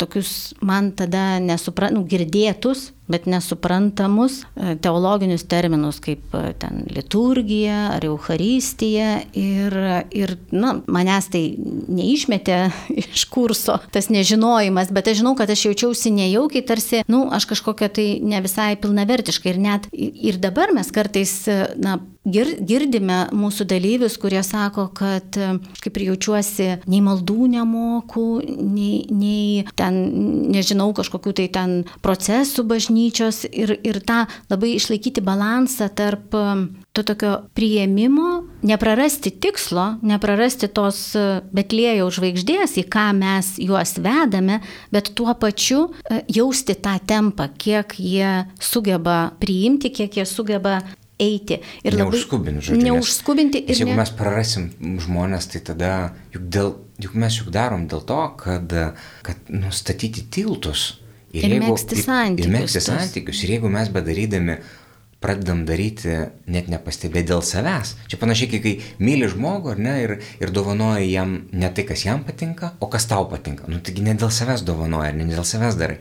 tokius 0.00 0.54
man 0.66 0.90
tada 0.98 1.38
nesuprantu, 1.38 2.00
nu, 2.00 2.08
girdėtus, 2.10 2.88
bet 3.10 3.26
nesuprantamus 3.28 4.42
e, 4.42 4.74
teologinius 4.80 5.44
terminus 5.48 6.00
kaip 6.04 6.32
e, 6.36 6.54
ten 6.60 6.84
liturgija 6.88 7.90
ar 7.96 8.06
eucharistija 8.08 9.10
ir, 9.36 9.76
ir 10.14 10.36
na, 10.54 10.74
manęs 10.86 11.28
tai 11.34 11.44
neišmetė 11.58 12.58
iš 13.04 13.26
kurso 13.32 13.78
tas 13.94 14.08
nežinojimas, 14.12 14.92
bet 14.94 15.12
aš 15.12 15.20
žinau, 15.20 15.34
kad 15.38 15.52
aš 15.52 15.66
jaučiausi 15.68 16.14
nejaukiai, 16.14 16.64
tarsi, 16.66 17.02
na, 17.04 17.12
nu, 17.14 17.22
aš 17.34 17.48
kažkokia 17.52 17.90
tai 17.92 18.08
ne 18.24 18.40
visai 18.44 18.74
pilnavertiška 18.80 19.52
ir 19.52 19.60
net 19.60 19.88
ir 19.92 20.40
dabar 20.42 20.72
mes 20.74 20.90
kartais, 20.94 21.36
na, 21.76 21.98
girdime 22.24 23.18
mūsų 23.36 23.66
dalyvius, 23.68 24.16
kurie 24.20 24.40
sako, 24.44 24.86
kad 24.96 25.36
kaip 25.84 25.98
ir 25.98 26.06
jaučiuosi, 26.08 26.68
nei 26.88 27.00
maldų 27.04 27.50
nemoku, 27.52 28.26
nei, 28.48 29.04
nei 29.12 29.64
ten, 29.76 29.98
nežinau, 30.54 30.90
kažkokių 30.96 31.34
tai 31.36 31.48
ten 31.52 31.74
procesų 32.04 32.64
bažnyčios 32.94 33.44
ir, 33.50 33.78
ir 33.82 34.00
tą 34.00 34.26
labai 34.50 34.76
išlaikyti 34.76 35.20
balansą 35.20 35.88
tarp 35.94 36.34
to 36.94 37.02
tokio 37.02 37.50
prieimimo, 37.54 38.44
neprarasti 38.62 39.30
tikslo, 39.30 39.98
neprarasti 40.02 40.68
tos 40.68 41.16
betlėjaus 41.52 42.14
žvaigždės, 42.18 42.78
į 42.78 42.84
ką 42.88 43.12
mes 43.18 43.58
juos 43.58 43.98
vedame, 43.98 44.60
bet 44.92 45.14
tuo 45.14 45.34
pačiu 45.34 45.92
jausti 46.28 46.74
tą 46.74 46.98
tempą, 47.02 47.48
kiek 47.58 47.94
jie 47.98 48.46
sugeba 48.60 49.32
priimti, 49.40 49.90
kiek 49.90 50.16
jie 50.16 50.24
sugeba 50.26 50.82
eiti. 51.18 51.60
Ir 51.84 51.98
neužskubinti, 51.98 52.68
žodžiu. 52.68 52.82
Neužskubinti 52.84 53.58
ir... 53.58 53.70
Nes 53.74 53.82
jeigu 53.82 53.92
ne... 53.92 54.00
mes 54.02 54.10
prarasim 54.14 54.70
žmonės, 55.02 55.50
tai 55.50 55.62
tada 55.66 55.92
juk, 56.34 56.46
dėl, 56.46 56.74
juk 57.02 57.14
mes 57.18 57.38
juk 57.42 57.50
darom 57.54 57.88
dėl 57.90 58.02
to, 58.06 58.20
kad, 58.38 58.74
kad 59.26 59.50
nustatyti 59.50 60.26
tiltus. 60.30 60.92
Ir, 61.34 61.44
ir 61.44 61.56
jeigu, 61.56 61.68
mėgsti 61.68 62.00
santykius. 62.00 62.46
Ir 62.46 62.54
mėgsti 62.54 62.82
santykius. 62.84 63.44
Ir 63.44 63.54
jeigu 63.56 63.70
mes 63.74 63.90
bedarydami 63.92 64.58
pradedam 65.24 65.62
daryti 65.66 66.18
net 66.52 66.68
nepastebėti 66.70 67.30
dėl 67.32 67.40
savęs. 67.46 67.94
Čia 68.12 68.20
panašiai, 68.20 68.50
kai, 68.52 68.60
kai 68.64 68.74
myli 69.02 69.30
žmogų, 69.32 69.72
ar 69.72 69.80
ne, 69.80 69.94
ir, 70.04 70.14
ir 70.42 70.52
dovanoja 70.54 71.02
jam 71.06 71.38
ne 71.52 71.70
tai, 71.74 71.86
kas 71.88 72.04
jam 72.04 72.22
patinka, 72.26 72.74
o 72.78 72.90
kas 72.92 73.08
tau 73.10 73.24
patinka. 73.30 73.66
Nu, 73.72 73.80
taigi 73.82 74.04
ne 74.04 74.14
dėl 74.20 74.30
savęs 74.34 74.66
dovanoja, 74.68 75.14
ne 75.16 75.26
dėl 75.32 75.46
savęs 75.48 75.80
darai 75.80 75.98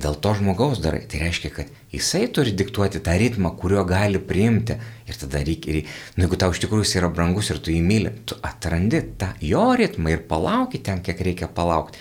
dėl 0.00 0.16
to 0.24 0.32
žmogaus 0.38 0.80
darai. 0.82 1.02
Tai 1.08 1.20
reiškia, 1.20 1.50
kad 1.52 1.72
jisai 1.92 2.24
turi 2.32 2.54
diktuoti 2.56 3.02
tą 3.04 3.14
ritmą, 3.20 3.52
kurio 3.60 3.84
gali 3.88 4.20
priimti. 4.22 4.78
Ir 5.08 5.18
tada 5.20 5.42
reikia, 5.44 5.82
nu, 6.16 6.24
jeigu 6.24 6.38
tau 6.40 6.54
iš 6.54 6.62
tikrųjų 6.64 6.86
jis 6.86 6.96
yra 7.02 7.12
brangus 7.12 7.52
ir 7.52 7.60
tu 7.62 7.74
jį 7.74 7.82
myli, 7.84 8.14
tu 8.26 8.38
atrandi 8.40 9.02
tą 9.20 9.32
jo 9.44 9.68
ritmą 9.78 10.14
ir 10.14 10.24
palauki 10.28 10.80
ten, 10.82 11.04
kiek 11.04 11.20
reikia 11.20 11.50
palaukti. 11.52 12.00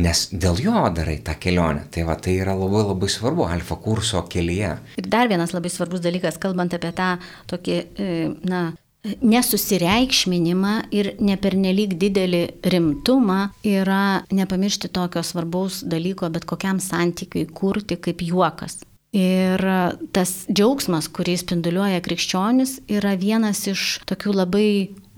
Nes 0.00 0.26
dėl 0.32 0.60
jo 0.62 0.84
darai 0.96 1.18
tą 1.24 1.34
kelionę. 1.40 1.86
Tai 1.92 2.06
va, 2.08 2.16
tai 2.16 2.38
yra 2.40 2.54
labai 2.56 2.86
labai 2.88 3.10
svarbu 3.12 3.44
alfa 3.44 3.76
kurso 3.76 4.22
kelyje. 4.24 4.76
Ir 5.00 5.08
dar 5.12 5.28
vienas 5.28 5.52
labai 5.52 5.72
svarbus 5.72 6.00
dalykas, 6.04 6.40
kalbant 6.40 6.72
apie 6.72 6.94
tą 6.96 7.10
tokį, 7.52 7.76
e, 8.00 8.14
na, 8.48 8.62
nesusireikšminimą 9.02 10.74
ir 10.94 11.12
nepernelyg 11.22 11.96
didelį 11.98 12.42
rimtumą 12.70 13.40
yra 13.66 14.22
nepamiršti 14.30 14.92
tokio 14.94 15.24
svarbaus 15.26 15.80
dalyko 15.82 16.30
bet 16.30 16.46
kokiam 16.46 16.78
santykiui 16.80 17.48
kurti 17.50 17.98
kaip 17.98 18.22
juokas. 18.22 18.78
Ir 19.12 19.60
tas 20.16 20.30
džiaugsmas, 20.48 21.10
kurį 21.12 21.34
spinduliuoja 21.42 22.00
krikščionis, 22.00 22.78
yra 22.88 23.12
vienas 23.20 23.66
iš 23.68 23.98
tokių 24.08 24.32
labai 24.38 24.68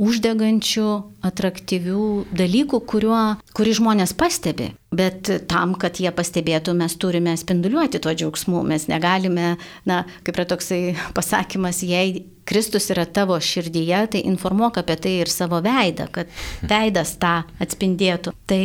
uždegančių, 0.02 0.88
atraktyvių 1.24 2.06
dalykų, 2.36 2.80
kuriuo, 2.90 3.22
kurį 3.56 3.78
žmonės 3.80 4.14
pastebi. 4.18 4.72
Bet 4.94 5.30
tam, 5.50 5.74
kad 5.80 5.98
jie 5.98 6.12
pastebėtų, 6.14 6.74
mes 6.78 6.94
turime 7.00 7.34
spinduliuoti 7.38 7.98
tuo 8.02 8.14
džiaugsmu. 8.14 8.62
Mes 8.68 8.86
negalime, 8.90 9.56
na, 9.88 10.04
kaip 10.22 10.38
yra 10.38 10.46
toksai 10.54 10.94
pasakymas, 11.16 11.82
jei 11.82 12.22
Kristus 12.44 12.90
yra 12.92 13.06
tavo 13.08 13.36
širdyje, 13.40 14.00
tai 14.12 14.20
informuok 14.28 14.82
apie 14.82 14.96
tai 15.00 15.14
ir 15.22 15.30
savo 15.32 15.60
veidą, 15.64 16.06
kad 16.12 16.30
veidas 16.72 17.16
tą 17.20 17.40
atspindėtų. 17.64 18.34
Tai, 18.50 18.64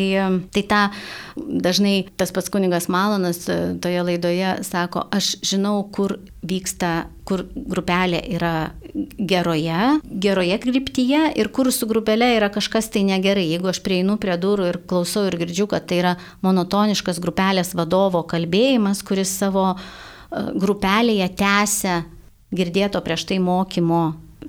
tai 0.54 0.64
tą 0.70 0.82
dažnai 1.38 1.96
tas 2.20 2.34
pats 2.36 2.52
kunigas 2.52 2.90
Malonas 2.92 3.46
e, 3.48 3.60
toje 3.82 4.04
laidoje 4.04 4.58
sako, 4.68 5.08
aš 5.16 5.38
žinau, 5.46 5.78
kur 5.96 6.18
vyksta, 6.46 7.10
kur 7.28 7.46
grupelė 7.56 8.22
yra 8.36 8.54
geroje, 9.20 10.00
geroje 10.04 10.60
kryptyje 10.64 11.24
ir 11.40 11.50
kur 11.54 11.70
su 11.74 11.88
grupelė 11.90 12.32
yra 12.38 12.49
kažkas 12.54 12.90
tai 12.94 13.04
negerai. 13.08 13.48
Jeigu 13.52 13.70
aš 13.72 13.82
prieinu 13.86 14.18
prie 14.22 14.36
durų 14.40 14.70
ir 14.72 14.80
klausau 14.90 15.26
ir 15.30 15.38
girdžiu, 15.40 15.68
kad 15.72 15.88
tai 15.90 16.02
yra 16.02 16.16
monotoniškas 16.46 17.22
grupelės 17.24 17.76
vadovo 17.78 18.24
kalbėjimas, 18.30 19.04
kuris 19.06 19.32
savo 19.42 19.72
e, 19.76 19.78
grupelėje 20.58 21.30
tęsia 21.40 22.02
girdėto 22.56 23.02
prieš 23.06 23.28
tai 23.30 23.40
mokymo 23.44 24.04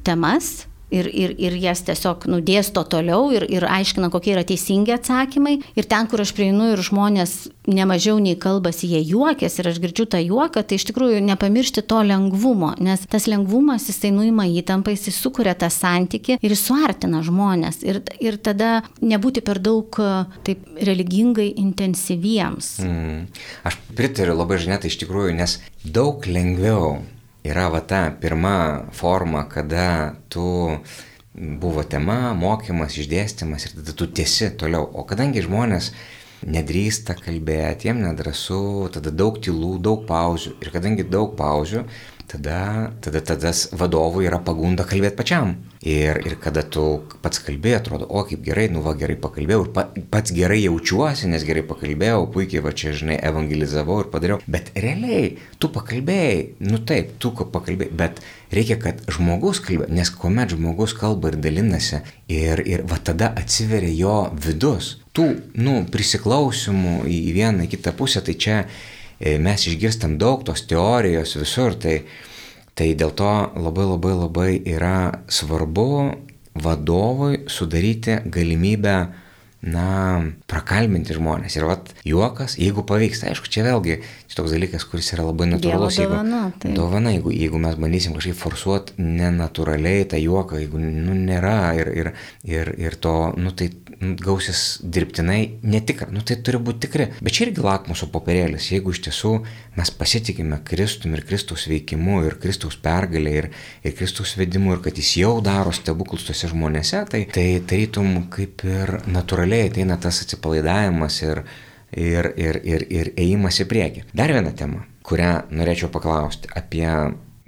temas 0.07 0.70
ir, 0.91 1.07
ir, 1.07 1.35
ir 1.39 1.57
jas 1.61 1.83
tiesiog 1.87 2.27
nudėsto 2.31 2.83
toliau 2.91 3.31
ir, 3.35 3.47
ir 3.51 3.67
aiškina, 3.67 4.11
kokie 4.13 4.35
yra 4.35 4.45
teisingi 4.47 4.95
atsakymai. 4.95 5.59
Ir 5.79 5.89
ten, 5.91 6.09
kur 6.11 6.23
aš 6.25 6.35
prieinu 6.37 6.73
ir 6.75 6.83
žmonės 6.85 7.51
nemažiau 7.71 8.19
nei 8.23 8.37
kalbasi, 8.41 8.89
jie 8.91 9.03
juokės 9.13 9.61
ir 9.61 9.71
aš 9.71 9.81
girdžiu 9.83 10.07
tą 10.11 10.21
juoką, 10.23 10.65
tai 10.67 10.79
iš 10.81 10.89
tikrųjų 10.91 11.21
nepamiršti 11.29 11.85
to 11.87 12.01
lengvumo, 12.07 12.73
nes 12.83 13.05
tas 13.11 13.29
lengvumas 13.31 13.87
jisai 13.91 14.13
nuima 14.15 14.49
įtampą, 14.51 14.95
jisai 14.97 15.15
sukuria 15.15 15.55
tą 15.59 15.71
santyki 15.73 16.39
ir 16.43 16.57
suartina 16.59 17.23
žmonės. 17.27 17.83
Ir, 17.87 18.03
ir 18.23 18.41
tada 18.43 18.81
nebūti 19.01 19.45
per 19.47 19.63
daug 19.63 20.01
taip 20.47 20.67
religingai 20.81 21.51
intensyviems. 21.61 22.75
Mm. 22.85 23.25
Aš 23.69 23.79
pritariu 23.97 24.37
labai 24.39 24.61
žinai, 24.63 24.81
iš 24.87 24.99
tikrųjų, 25.05 25.37
nes 25.39 25.59
daug 25.85 26.27
lengviau 26.27 27.01
yra 27.45 27.69
va 27.73 27.81
ta 27.81 28.09
pirma 28.21 28.87
forma, 28.93 29.47
kada 29.49 30.15
tu 30.29 30.45
buvo 31.35 31.85
tema, 31.87 32.35
mokymas, 32.37 32.97
išdėstymas 33.01 33.67
ir 33.67 33.77
tada 33.79 33.95
tu 33.97 34.09
tiesi 34.11 34.51
toliau. 34.61 34.89
O 34.93 35.07
kadangi 35.09 35.45
žmonės 35.45 35.93
nedrįsta 36.41 37.15
kalbėti, 37.21 37.89
jiem 37.89 38.01
nedrasu, 38.05 38.89
tada 38.93 39.13
daug 39.13 39.39
tylų, 39.43 39.77
daug 39.85 40.07
pauzių. 40.09 40.57
Ir 40.61 40.73
kadangi 40.75 41.07
daug 41.07 41.37
pauzių, 41.39 41.85
tada, 42.31 42.93
tada 43.01 43.21
tas 43.21 43.69
vadovui 43.75 44.27
yra 44.29 44.39
pagunda 44.45 44.85
kalbėti 44.87 45.19
pačiam. 45.19 45.57
Ir, 45.81 46.19
ir 46.29 46.37
kada 46.37 46.61
tu 46.63 46.83
pats 47.25 47.41
kalbėjai, 47.41 47.79
atrodo, 47.81 48.05
o 48.05 48.23
kaip 48.29 48.43
gerai, 48.45 48.67
nu 48.73 48.83
va 48.85 48.93
gerai 49.01 49.17
pakalbėjau, 49.21 49.63
ir 49.65 49.71
pa, 49.75 49.87
pats 50.13 50.35
gerai 50.37 50.61
jaučiuosi, 50.67 51.31
nes 51.33 51.47
gerai 51.49 51.65
pakalbėjau, 51.67 52.27
puikiai 52.35 52.63
va 52.67 52.75
čia, 52.77 52.93
žinai, 52.99 53.17
evangelizavau 53.31 54.03
ir 54.05 54.11
padariau. 54.13 54.39
Bet 54.45 54.71
realiai, 54.77 55.39
tu 55.59 55.73
pakalbėjai, 55.73 56.37
nu 56.69 56.83
taip, 56.85 57.17
tu 57.23 57.33
pakalbėjai, 57.41 57.97
bet 58.03 58.21
reikia, 58.53 58.77
kad 58.83 59.03
žmogus 59.11 59.63
kalbė, 59.65 59.89
nes 59.97 60.13
kuomet 60.13 60.53
žmogus 60.53 60.95
kalba 61.01 61.33
ir 61.33 61.41
dalinasi, 61.41 62.05
ir, 62.29 62.61
ir 62.69 62.85
va 62.91 63.01
tada 63.01 63.33
atsiveria 63.41 63.97
jo 63.97 64.17
vidus. 64.37 64.99
Tų, 65.17 65.33
nu, 65.59 65.81
prisiklausimų 65.91 67.01
į 67.11 67.21
vieną, 67.35 67.65
į 67.67 67.73
kitą 67.73 67.97
pusę, 67.97 68.21
tai 68.23 68.37
čia 68.39 68.61
mes 69.21 69.67
išgirstam 69.69 70.17
daug 70.21 70.45
tos 70.47 70.65
teorijos 70.69 71.37
visur, 71.37 71.77
tai, 71.77 72.01
tai 72.75 72.93
dėl 72.97 73.13
to 73.17 73.33
labai 73.61 73.87
labai 73.89 74.15
labai 74.17 74.51
yra 74.65 75.25
svarbu 75.29 75.91
vadovui 76.61 77.45
sudaryti 77.49 78.21
galimybę 78.27 78.97
na, 79.61 79.87
prakalbinti 80.49 81.13
žmonės. 81.17 81.59
Ir 81.59 81.67
vat 81.69 81.91
juokas, 82.09 82.57
jeigu 82.61 82.85
pavyks, 82.89 83.21
tai 83.21 83.35
aišku, 83.35 83.51
čia 83.53 83.65
vėlgi 83.67 83.99
čia 84.01 84.39
toks 84.39 84.55
dalykas, 84.55 84.87
kuris 84.89 85.13
yra 85.13 85.27
labai 85.27 85.51
natūralus. 85.51 85.99
Dievo 86.01 86.15
dovana, 86.17 86.41
jeigu, 86.47 86.61
tai. 86.63 86.73
dovana 86.79 87.13
jeigu, 87.13 87.35
jeigu 87.37 87.61
mes 87.61 87.77
bandysim 87.81 88.17
kažkaip 88.17 88.39
forsuoti 88.41 88.97
nenatūraliai 89.05 90.09
tą 90.09 90.21
juoką, 90.21 90.63
jeigu 90.63 90.81
nu, 90.81 91.17
nėra 91.29 91.75
ir, 91.77 91.93
ir, 91.93 92.13
ir, 92.49 92.73
ir 92.81 92.97
to, 93.05 93.17
nu, 93.37 93.53
tai 93.53 93.69
gausis 94.01 94.81
dirbtinai 94.81 95.61
netikra, 95.63 96.09
nu, 96.13 96.23
tai 96.25 96.39
turi 96.45 96.61
būti 96.65 96.87
tikri. 96.87 97.07
Bet 97.21 97.35
čia 97.37 97.47
irgi 97.47 97.65
lakmuso 97.65 98.09
popierėlis, 98.13 98.71
jeigu 98.73 98.95
iš 98.95 99.03
tiesų 99.05 99.33
mes 99.77 99.93
pasitikime 99.93 100.63
Kristum 100.65 101.13
ir 101.17 101.25
Kristaus 101.29 101.67
veikimu 101.69 102.23
ir 102.25 102.39
Kristaus 102.41 102.79
pergalė 102.81 103.35
ir, 103.43 103.51
ir 103.85 103.97
Kristaus 103.99 104.33
vedimu 104.41 104.77
ir 104.77 104.83
kad 104.87 104.97
jis 104.97 105.13
jau 105.21 105.35
daro 105.45 105.75
stebuklus 105.77 106.25
tose 106.29 106.49
žmonėse, 106.49 107.05
tai 107.13 107.27
tai 107.29 107.47
tarytum 107.61 108.27
kaip 108.33 108.65
ir 108.65 108.97
natūraliai 109.11 109.69
ateina 109.69 110.01
tas 110.01 110.23
atsipalaidavimas 110.25 111.21
ir, 111.27 111.45
ir, 111.93 112.33
ir, 112.41 112.61
ir, 112.65 112.87
ir 112.89 113.13
ėjimas 113.21 113.61
į 113.61 113.69
priekį. 113.69 114.07
Dar 114.17 114.33
viena 114.33 114.55
tema, 114.57 114.87
kurią 115.05 115.35
norėčiau 115.53 115.93
paklausti 115.93 116.49
apie 116.57 116.89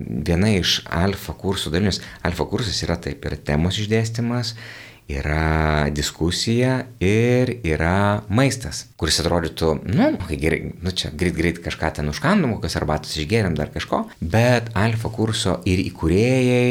viena 0.03 0.53
iš 0.53 0.83
alfa 0.91 1.35
kursų 1.39 1.73
dalinis. 1.73 2.01
Alfa 2.27 2.47
kursas 2.51 2.81
yra 2.85 2.99
taip, 3.01 3.25
yra 3.29 3.39
temos 3.41 3.79
išdėstymas, 3.81 4.57
yra 5.13 5.91
diskusija 5.95 6.79
ir 7.03 7.53
yra 7.67 8.23
maistas, 8.33 8.87
kuris 9.01 9.21
atrodytų, 9.23 9.75
nu, 9.93 10.09
kai 10.25 10.39
gerai, 10.41 10.61
nu 10.83 10.95
čia 10.97 11.13
greit 11.13 11.37
greit 11.37 11.61
kažką 11.65 11.93
ten 11.99 12.11
užkandom, 12.13 12.57
kokios 12.57 12.79
arbatos 12.81 13.17
išgeriam, 13.17 13.57
dar 13.59 13.73
kažko, 13.75 14.05
bet 14.21 14.73
alfa 14.79 15.13
kurso 15.13 15.59
ir 15.69 15.85
įkūrėjai, 15.85 16.67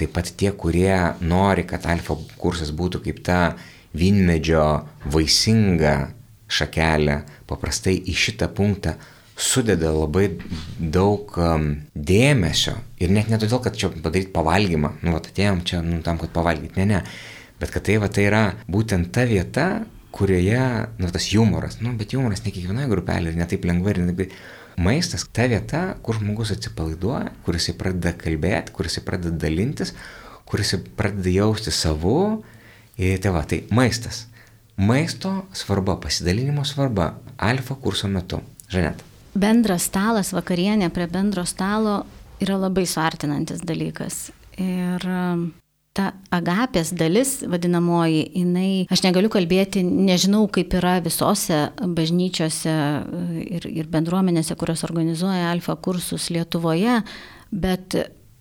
taip 0.00 0.14
pat 0.16 0.32
tie, 0.40 0.52
kurie 0.56 0.94
nori, 1.20 1.66
kad 1.68 1.86
alfa 1.90 2.16
kursas 2.40 2.72
būtų 2.76 3.02
kaip 3.04 3.22
ta 3.26 3.40
vynmedžio 3.96 4.66
vaisinga 5.10 5.94
šakelė 6.50 7.22
paprastai 7.50 7.96
į 7.98 8.14
šitą 8.16 8.50
punktą 8.54 8.94
sudeda 9.40 9.90
labai 9.94 10.26
daug 10.78 11.32
um, 11.40 11.70
dėmesio. 11.94 12.76
Ir 13.00 13.12
net 13.14 13.30
ne 13.32 13.38
todėl, 13.40 13.62
kad 13.64 13.78
čia 13.78 13.88
padaryti 13.94 14.32
pavalgymą, 14.34 14.92
nu, 15.06 15.14
atėjom 15.16 15.62
čia, 15.66 15.80
nu, 15.84 16.02
tam, 16.04 16.20
kad 16.20 16.32
pavalgyti, 16.34 16.76
ne, 16.82 16.86
ne, 16.90 17.00
bet 17.60 17.72
kad 17.74 17.84
tai, 17.86 17.98
va, 18.02 18.08
tai 18.08 18.26
yra 18.28 18.44
būtent 18.70 19.12
ta 19.14 19.26
vieta, 19.28 19.66
kurioje, 20.10 20.62
nu, 20.98 21.10
tas 21.12 21.28
humoras, 21.30 21.78
nu, 21.84 21.92
bet 21.98 22.14
humoras 22.16 22.42
ne 22.44 22.54
kiekvienoje 22.54 22.88
grupelėje 22.90 23.38
ne 23.38 23.46
taip 23.50 23.66
lengvai 23.68 23.94
ir 23.94 24.02
ne 24.02 24.14
taip 24.16 24.34
maistas 24.80 25.26
ta 25.32 25.46
vieta, 25.50 25.82
kur 26.04 26.18
žmogus 26.18 26.54
atsipalaiduoja, 26.54 27.30
kur 27.44 27.58
jisai 27.58 27.76
pradeda 27.78 28.14
kalbėti, 28.18 28.74
kur 28.74 28.88
jisai 28.88 29.04
pradeda 29.06 29.36
dalintis, 29.44 29.94
kur 30.48 30.62
jisai 30.62 30.80
pradeda 30.96 31.34
jausti 31.34 31.74
savu. 31.74 32.42
Ir 33.00 33.20
tai 33.22 33.32
va, 33.32 33.44
tai 33.48 33.62
maistas. 33.72 34.26
Maisto 34.80 35.30
svarba, 35.56 35.96
pasidalinimo 36.00 36.64
svarba 36.68 37.14
alfa 37.40 37.76
kurso 37.80 38.08
metu. 38.08 38.40
Žanet. 38.72 39.04
Bendras 39.40 39.86
stalas, 39.88 40.32
vakarienė 40.34 40.90
prie 40.94 41.06
bendro 41.10 41.44
stalo 41.48 42.00
yra 42.42 42.56
labai 42.58 42.86
suartinantis 42.88 43.62
dalykas. 43.66 44.30
Ir 44.60 45.04
ta 45.96 46.12
agapės 46.30 46.92
dalis, 46.94 47.40
vadinamoji, 47.50 48.22
jinai, 48.38 48.86
aš 48.92 49.02
negaliu 49.02 49.30
kalbėti, 49.32 49.82
nežinau, 49.82 50.44
kaip 50.52 50.76
yra 50.78 50.98
visose 51.02 51.58
bažnyčiose 51.80 52.76
ir, 53.42 53.66
ir 53.66 53.90
bendruomenėse, 53.90 54.54
kurios 54.60 54.84
organizuoja 54.86 55.50
alfa 55.50 55.74
kursus 55.82 56.30
Lietuvoje, 56.30 57.00
bet 57.50 57.98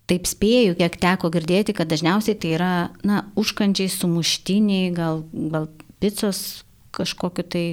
taip 0.10 0.30
spėju, 0.30 0.78
kiek 0.78 0.98
teko 1.02 1.30
girdėti, 1.34 1.76
kad 1.78 1.90
dažniausiai 1.90 2.38
tai 2.38 2.56
yra, 2.58 2.74
na, 3.06 3.24
užkandžiai, 3.40 3.92
sumuštiniai, 3.94 4.90
gal, 4.94 5.24
gal 5.54 5.70
picos 6.02 6.64
kažkokiu 6.96 7.46
tai 7.46 7.64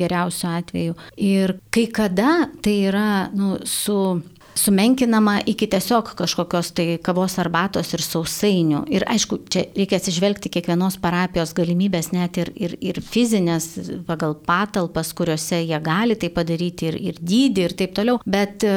geriausiu 0.00 0.48
atveju. 0.52 0.96
Ir 1.20 1.56
kai 1.74 1.86
kada 1.92 2.50
tai 2.64 2.76
yra, 2.88 3.28
nu, 3.36 3.58
su 3.68 4.20
sumenkinama 4.60 5.40
iki 5.46 5.66
tiesiog 5.70 6.12
kažkokios 6.18 6.72
tai 6.76 6.98
kavos 7.02 7.38
arbatos 7.40 7.94
ir 7.96 8.04
sausainių. 8.04 8.84
Ir 8.92 9.06
aišku, 9.08 9.40
čia 9.52 9.64
reikia 9.76 10.00
atsižvelgti 10.00 10.52
kiekvienos 10.52 10.98
parapijos 11.00 11.54
galimybės, 11.56 12.10
net 12.12 12.40
ir, 12.42 12.52
ir, 12.56 12.76
ir 12.80 13.00
fizinės, 13.04 13.72
pagal 14.08 14.36
patalpas, 14.46 15.14
kuriuose 15.16 15.62
jie 15.62 15.80
gali 15.84 16.18
tai 16.20 16.32
padaryti, 16.34 16.90
ir, 16.90 16.98
ir 17.10 17.20
dydį, 17.20 17.66
ir 17.68 17.76
taip 17.78 17.94
toliau. 17.96 18.20
Bet 18.28 18.66
e, 18.68 18.76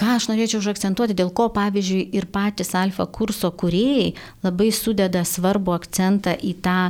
ką 0.00 0.16
aš 0.16 0.30
norėčiau 0.32 0.62
užakcentuoti, 0.62 1.16
dėl 1.18 1.30
ko, 1.36 1.50
pavyzdžiui, 1.54 2.08
ir 2.16 2.26
patys 2.32 2.74
alfa 2.78 3.06
kurso 3.06 3.52
kuriejai 3.52 4.10
labai 4.46 4.70
sudeda 4.74 5.22
svarbu 5.26 5.76
akcentą 5.76 6.34
į 6.34 6.56
tą 6.64 6.80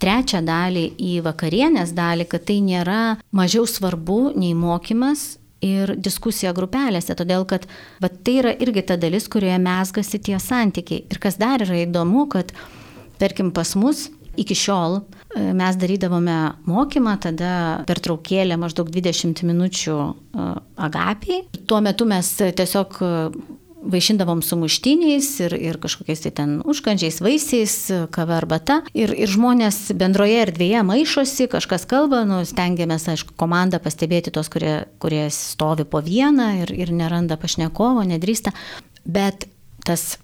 trečią 0.00 0.40
dalį, 0.46 0.86
į 0.96 1.18
vakarienės 1.26 1.92
dalį, 1.96 2.26
kad 2.30 2.46
tai 2.48 2.62
nėra 2.64 3.02
mažiau 3.36 3.66
svarbu 3.68 4.30
nei 4.38 4.54
mokymas 4.56 5.39
ir 5.64 5.94
diskusija 6.00 6.52
grupelėse, 6.56 7.14
todėl 7.16 7.46
kad 7.48 7.66
va, 8.02 8.08
tai 8.08 8.38
yra 8.42 8.54
irgi 8.56 8.84
ta 8.88 8.96
dalis, 9.00 9.28
kurioje 9.30 9.58
mesgasi 9.62 10.20
tie 10.22 10.38
santykiai. 10.40 11.04
Ir 11.10 11.20
kas 11.22 11.38
dar 11.40 11.62
yra 11.64 11.82
įdomu, 11.84 12.26
kad 12.32 12.54
tarkim 13.20 13.52
pas 13.54 13.74
mus 13.76 14.08
iki 14.40 14.54
šiol 14.56 15.00
e, 15.00 15.50
mes 15.56 15.78
darydavome 15.80 16.36
mokymą, 16.70 17.16
tada 17.22 17.52
per 17.88 18.00
traukėlę 18.02 18.56
maždaug 18.60 18.90
20 18.92 19.44
minučių 19.48 19.96
e, 20.00 20.50
agapiai. 20.80 21.42
Tuo 21.68 21.80
metu 21.84 22.08
mes 22.08 22.32
tiesiog 22.40 23.00
vaišindavom 23.82 24.42
sumuštiniais 24.44 25.28
ir, 25.44 25.54
ir 25.56 25.78
kažkokiais 25.80 26.24
tai 26.24 26.32
ten 26.36 26.56
užkandžiais, 26.68 27.20
vaisiais, 27.24 27.74
kava 28.14 28.36
arbata. 28.38 28.80
Ir, 28.96 29.12
ir 29.16 29.30
žmonės 29.30 29.90
bendroje 29.98 30.40
erdvėje 30.44 30.82
maišosi, 30.86 31.48
kažkas 31.52 31.86
kalba, 31.90 32.22
nu, 32.28 32.42
stengiamės, 32.48 33.08
aišku, 33.12 33.34
komandą 33.40 33.80
pastebėti 33.82 34.32
tos, 34.34 34.50
kurie, 34.52 34.84
kurie 35.02 35.26
stovi 35.34 35.86
po 35.88 36.02
vieną 36.04 36.50
ir, 36.64 36.74
ir 36.76 36.94
neranda 36.96 37.40
pašnekovo, 37.40 38.04
nedrįsta. 38.08 38.54
Bet 39.08 39.48
tas 39.86 40.18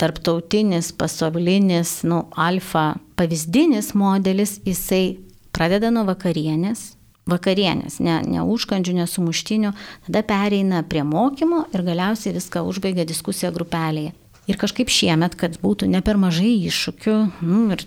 tarptautinis, 0.00 0.92
pasaulinis, 0.96 2.00
nu, 2.08 2.24
alfa 2.36 2.94
pavyzdinis 3.20 3.92
modelis, 3.94 4.58
jisai 4.64 5.20
pradeda 5.52 5.90
nuo 5.92 6.06
vakarienės, 6.08 6.94
vakarienės, 7.30 8.00
ne, 8.04 8.20
ne 8.26 8.44
užkandžių, 8.44 8.96
ne 9.00 9.06
sumuštinių, 9.10 9.74
tada 10.08 10.24
pereina 10.26 10.82
prie 10.86 11.04
mokymo 11.06 11.66
ir 11.74 11.84
galiausiai 11.86 12.34
viską 12.36 12.64
užbaigia 12.68 13.06
diskusija 13.08 13.52
grupelėje. 13.54 14.14
Ir 14.50 14.58
kažkaip 14.58 14.90
šiemet, 14.90 15.36
kad 15.38 15.60
būtų 15.62 15.86
ne 15.92 16.00
per 16.02 16.18
mažai 16.18 16.56
iššūkių, 16.66 17.16
nu, 17.46 17.60
ir 17.70 17.84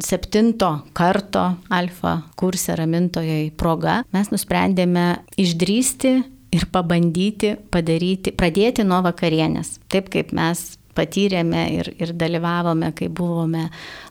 septinto 0.00 0.70
karto 0.96 1.50
alfa 1.68 2.22
kursė 2.38 2.78
ramintojai 2.80 3.50
proga, 3.60 4.00
mes 4.14 4.30
nusprendėme 4.32 5.18
išdrysti 5.36 6.14
ir 6.54 6.68
pabandyti 6.72 7.56
padaryti, 7.72 8.32
pradėti 8.32 8.86
nuo 8.88 9.02
vakarienės. 9.04 9.76
Taip 9.92 10.08
kaip 10.14 10.32
mes 10.36 10.78
patyrėme 10.98 11.66
ir, 11.76 11.92
ir 12.00 12.14
dalyvavome, 12.18 12.90
kai 12.96 13.10
buvome 13.12 13.68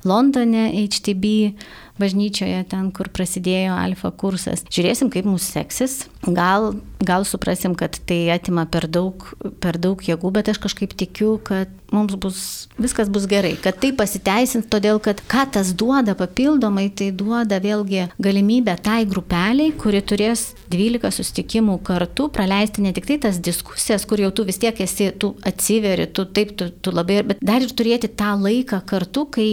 Londone 0.08 0.70
HTB 0.72 1.34
bažnyčioje, 2.01 2.62
ten, 2.71 2.91
kur 2.95 3.10
prasidėjo 3.13 3.77
alfa 3.77 4.12
kursas. 4.12 4.63
Žiūrėsim, 4.73 5.12
kaip 5.13 5.27
mums 5.29 5.47
seksis. 5.53 6.05
Gal, 6.27 6.73
gal 7.03 7.25
suprasim, 7.27 7.75
kad 7.77 7.97
tai 8.10 8.25
atima 8.33 8.65
per 8.69 8.88
daug, 8.91 9.25
per 9.63 9.79
daug 9.81 10.01
jėgų, 10.03 10.31
bet 10.36 10.51
aš 10.51 10.62
kažkaip 10.63 10.95
tikiu, 10.97 11.38
kad 11.43 11.71
mums 11.93 12.15
bus, 12.19 12.39
viskas 12.79 13.10
bus 13.13 13.27
gerai, 13.29 13.53
kad 13.62 13.77
tai 13.79 13.93
pasiteisins, 13.95 14.67
todėl 14.71 14.99
kad 15.03 15.21
ką 15.31 15.45
tas 15.55 15.71
duoda 15.77 16.17
papildomai, 16.19 16.89
tai 16.91 17.10
duoda 17.15 17.62
vėlgi 17.63 18.07
galimybę 18.23 18.75
tai 18.83 19.01
grupeliai, 19.07 19.71
kuri 19.79 20.01
turės 20.03 20.49
12 20.73 21.13
sustikimų 21.15 21.79
kartu, 21.88 22.27
praleisti 22.33 22.83
ne 22.83 22.93
tik 22.95 23.07
tai 23.07 23.19
tas 23.27 23.39
diskusijas, 23.39 24.07
kur 24.10 24.21
jau 24.21 24.33
tu 24.36 24.47
vis 24.47 24.60
tiek 24.62 24.79
esi, 24.83 25.12
tu 25.15 25.36
atsiveri, 25.47 26.10
tu 26.12 26.27
taip, 26.27 26.57
tu, 26.60 26.69
tu 26.71 26.93
labai, 26.95 27.21
bet 27.27 27.43
dar 27.45 27.63
ir 27.63 27.71
turėti 27.71 28.12
tą 28.12 28.36
laiką 28.41 28.83
kartu, 28.88 29.27
kai 29.31 29.49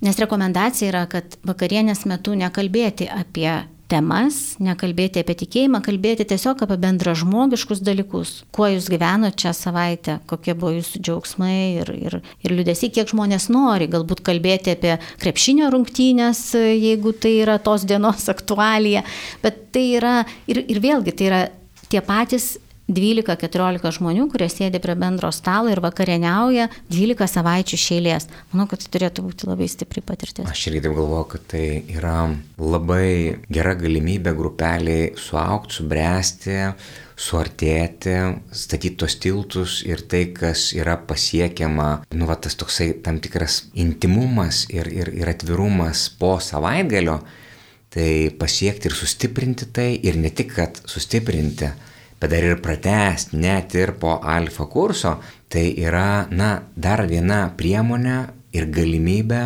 Nes 0.00 0.16
rekomendacija 0.20 0.88
yra, 0.88 1.04
kad 1.10 1.36
vakarienės 1.44 2.06
metu 2.08 2.32
nekalbėti 2.38 3.08
apie 3.12 3.52
temas, 3.90 4.36
nekalbėti 4.62 5.20
apie 5.20 5.34
tikėjimą, 5.42 5.80
kalbėti 5.84 6.26
tiesiog 6.30 6.62
apie 6.64 6.78
bendražmogiškus 6.80 7.82
dalykus. 7.84 8.32
Kuo 8.54 8.68
jūs 8.70 8.88
gyvenote 8.92 9.42
čia 9.42 9.52
savaitę, 9.56 10.18
kokie 10.30 10.54
buvo 10.54 10.72
jūsų 10.76 11.02
džiaugsmai 11.02 11.58
ir, 11.82 11.92
ir, 11.96 12.18
ir 12.44 12.54
liūdėsi, 12.54 12.92
kiek 12.94 13.10
žmonės 13.10 13.50
nori, 13.52 13.90
galbūt 13.90 14.22
kalbėti 14.26 14.76
apie 14.76 14.96
krepšinio 15.22 15.68
rungtynės, 15.74 16.44
jeigu 16.56 17.12
tai 17.18 17.36
yra 17.42 17.58
tos 17.62 17.86
dienos 17.88 18.28
aktualija. 18.34 19.04
Bet 19.44 19.66
tai 19.74 19.86
yra 19.98 20.16
ir, 20.50 20.64
ir 20.64 20.82
vėlgi 20.82 21.16
tai 21.18 21.30
yra 21.30 21.44
tie 21.90 22.02
patys 22.06 22.54
12-14 22.90 23.94
žmonių, 24.00 24.26
kurie 24.32 24.48
sėdi 24.50 24.80
prie 24.82 24.96
bendro 24.98 25.30
stalo 25.34 25.70
ir 25.70 25.80
vakarieniauja 25.84 26.68
12 26.90 27.28
savaičių 27.30 27.78
šeilės. 27.78 28.26
Manau, 28.52 28.66
kad 28.70 28.82
tai 28.82 28.90
turėtų 28.96 29.26
būti 29.28 29.46
labai 29.48 29.68
stipri 29.70 30.02
patirtis. 30.02 30.48
Aš 30.50 30.66
irgi 30.70 30.82
taip 30.86 30.96
galvoju, 30.98 31.28
kad 31.34 31.46
tai 31.54 31.66
yra 31.94 32.16
labai 32.58 33.38
gera 33.52 33.76
galimybė 33.78 34.34
grupeliai 34.36 35.12
suaukti, 35.20 35.78
subręsti, 35.78 36.58
suartėti, 37.20 38.16
statyti 38.56 38.96
tos 39.00 39.16
tiltus 39.20 39.80
ir 39.86 40.02
tai, 40.08 40.24
kas 40.34 40.70
yra 40.76 40.96
pasiekiama, 40.96 41.90
nu, 42.16 42.28
va, 42.28 42.38
tas 42.40 42.56
toksai 42.58 42.94
tam 43.04 43.20
tikras 43.22 43.66
intimumas 43.78 44.64
ir, 44.72 44.88
ir, 44.88 45.12
ir 45.20 45.30
atvirumas 45.30 46.08
po 46.20 46.38
savaitgalio, 46.42 47.20
tai 47.90 48.30
pasiekti 48.40 48.88
ir 48.88 48.96
sustiprinti 48.96 49.68
tai 49.74 49.92
ir 50.06 50.16
ne 50.16 50.30
tik, 50.32 50.54
kad 50.56 50.80
sustiprinti, 50.88 51.70
bet 52.20 52.30
dar 52.30 52.44
ir 52.44 52.60
pratesti 52.60 53.38
net 53.40 53.74
ir 53.78 53.94
po 54.00 54.18
alfa 54.20 54.66
kurso, 54.70 55.16
tai 55.50 55.70
yra, 55.80 56.26
na, 56.30 56.52
dar 56.76 57.06
viena 57.08 57.46
priemonė 57.56 58.18
ir 58.56 58.68
galimybė, 58.74 59.42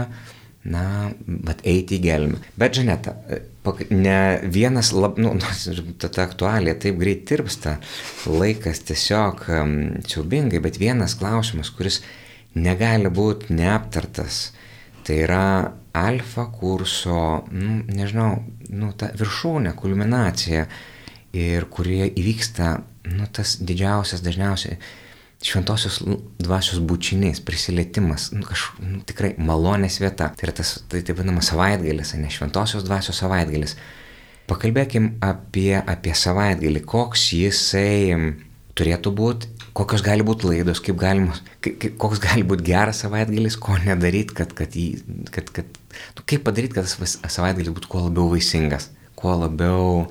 na, 0.73 0.85
bet 1.27 1.63
eiti 1.69 1.99
į 1.99 2.05
gelmę. 2.05 2.41
Bet, 2.59 2.75
Žaneta, 2.79 3.15
ne 3.93 4.19
vienas, 4.51 4.93
lab, 4.97 5.21
nu, 5.23 5.37
ta, 6.01 6.09
ta 6.09 6.27
aktualija 6.27 6.77
taip 6.81 6.99
greit 7.01 7.25
tirpsta, 7.29 7.79
laikas 8.27 8.83
tiesiog 8.89 9.47
siaubingai, 10.09 10.63
bet 10.65 10.81
vienas 10.81 11.17
klausimas, 11.21 11.73
kuris 11.75 12.01
negali 12.55 13.11
būti 13.13 13.55
neaptartas, 13.55 14.49
tai 15.05 15.21
yra 15.27 15.47
alfa 15.95 16.49
kurso, 16.51 17.45
nu, 17.53 17.79
nežinau, 17.95 18.33
nu, 18.75 18.91
ta 18.99 19.13
viršūnė, 19.15 19.77
kulminacija 19.79 20.67
ir 21.35 21.67
kurie 21.73 22.07
įvyksta, 22.09 22.77
nu, 23.11 23.27
tas 23.35 23.59
didžiausias 23.61 24.23
dažniausiai 24.25 24.79
šventosios 25.45 25.99
dvasios 26.41 26.81
bučinys, 26.81 27.43
prisilietimas, 27.45 28.31
nu, 28.33 28.47
kažkaip 28.49 28.81
nu, 28.81 29.03
tikrai 29.05 29.35
malonės 29.37 29.99
vieta. 30.01 30.31
Tai 30.33 30.47
yra 30.47 30.55
tas, 30.57 30.79
tai 30.89 31.03
taip 31.05 31.19
vadinamas 31.19 31.51
savaitgalis, 31.53 32.15
ne 32.17 32.31
šventosios 32.33 32.87
dvasios 32.87 33.21
savaitgalis. 33.21 33.77
Pakalbėkim 34.49 35.15
apie, 35.25 35.75
apie 35.81 36.15
savaitgalį, 36.17 36.85
koks 36.89 37.27
jisai 37.37 38.33
turėtų 38.77 39.13
būti, 39.17 39.53
kokios 39.77 40.03
gali 40.05 40.25
būti 40.27 40.49
laidos, 40.49 40.81
kaip 40.85 40.97
galima, 41.01 41.37
koks 42.01 42.23
gali 42.25 42.45
būti 42.47 42.67
geras 42.71 43.05
savaitgalis, 43.05 43.57
ko 43.61 43.77
nedaryti, 43.85 44.37
kad, 44.37 44.53
kad, 44.57 44.77
jį, 44.77 45.29
kad, 45.33 45.53
kad 45.55 45.81
nu, 46.17 46.25
kaip 46.25 46.45
padaryti, 46.47 46.77
kad 46.79 46.89
tas 46.89 47.19
savaitgalis 47.37 47.75
būtų 47.77 47.93
kuo 47.93 48.07
labiau 48.09 48.33
vaisingas 48.33 48.91
kuo 49.25 49.35
labiau, 49.41 50.05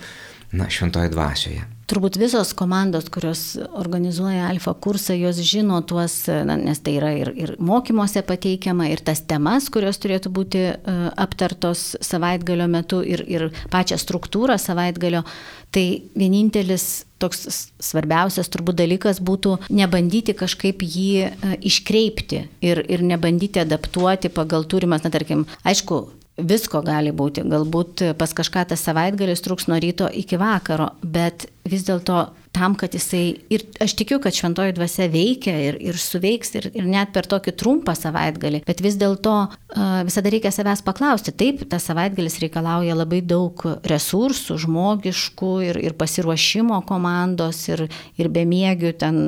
na, 0.54 0.70
šventoje 0.70 1.10
dvasioje. 1.14 1.64
Turbūt 1.90 2.16
visos 2.18 2.54
komandos, 2.56 3.10
kurios 3.12 3.42
organizuoja 3.76 4.46
alfa 4.48 4.72
kursą, 4.86 5.18
jos 5.20 5.42
žino 5.44 5.82
tuos, 5.86 6.16
na, 6.48 6.56
nes 6.58 6.80
tai 6.82 6.96
yra 6.96 7.10
ir, 7.20 7.34
ir 7.36 7.52
mokymuose 7.60 8.24
pateikiama, 8.26 8.88
ir 8.94 9.04
tas 9.04 9.20
temas, 9.28 9.68
kurios 9.74 10.00
turėtų 10.02 10.32
būti 10.34 10.64
uh, 10.72 11.04
aptartos 11.20 11.92
savaitgalio 12.02 12.70
metu, 12.72 13.02
ir, 13.04 13.26
ir 13.28 13.50
pačią 13.74 14.00
struktūrą 14.02 14.58
savaitgalio. 14.62 15.26
Tai 15.74 15.86
vienintelis 16.16 17.04
toks 17.22 17.68
svarbiausias 17.82 18.50
turbūt 18.54 18.78
dalykas 18.80 19.20
būtų 19.20 19.58
nebandyti 19.74 20.38
kažkaip 20.40 20.86
jį 20.88 21.12
uh, 21.28 21.56
iškreipti 21.60 22.46
ir, 22.64 22.86
ir 22.88 23.04
nebandyti 23.04 23.62
adaptuoti 23.66 24.32
pagal 24.34 24.70
turimas, 24.70 25.04
na 25.04 25.12
tarkim, 25.14 25.48
aišku, 25.68 26.06
Visko 26.34 26.82
gali 26.82 27.12
būti, 27.14 27.44
galbūt 27.46 28.02
pas 28.18 28.32
kažką 28.34 28.64
tas 28.72 28.82
savaitgalis 28.82 29.44
truks 29.46 29.68
nuo 29.70 29.78
ryto 29.78 30.08
iki 30.10 30.40
vakaro, 30.42 30.90
bet 31.06 31.46
vis 31.70 31.86
dėlto 31.86 32.32
tam, 32.54 32.74
kad 32.78 32.94
jisai, 32.94 33.44
ir 33.54 33.66
aš 33.82 33.96
tikiu, 33.98 34.20
kad 34.22 34.34
šventoji 34.34 34.76
dvasia 34.78 35.08
veikia 35.14 35.54
ir, 35.68 35.78
ir 35.82 35.98
suveiks 36.02 36.54
ir, 36.60 36.68
ir 36.78 36.90
net 36.90 37.14
per 37.14 37.30
tokį 37.30 37.54
trumpą 37.58 37.96
savaitgalį, 37.98 38.64
bet 38.66 38.82
vis 38.86 38.98
dėlto 39.02 39.36
uh, 39.46 39.96
visada 40.08 40.34
reikia 40.34 40.54
savęs 40.54 40.84
paklausti. 40.86 41.34
Taip, 41.38 41.66
tas 41.70 41.86
savaitgalis 41.90 42.38
reikalauja 42.44 42.98
labai 42.98 43.24
daug 43.26 43.66
resursų, 43.90 44.60
žmogiškų 44.66 45.56
ir, 45.70 45.82
ir 45.86 45.98
pasiruošimo 45.98 46.84
komandos 46.90 47.66
ir, 47.74 47.88
ir 48.18 48.34
bemiegių 48.34 48.94
ten 49.02 49.20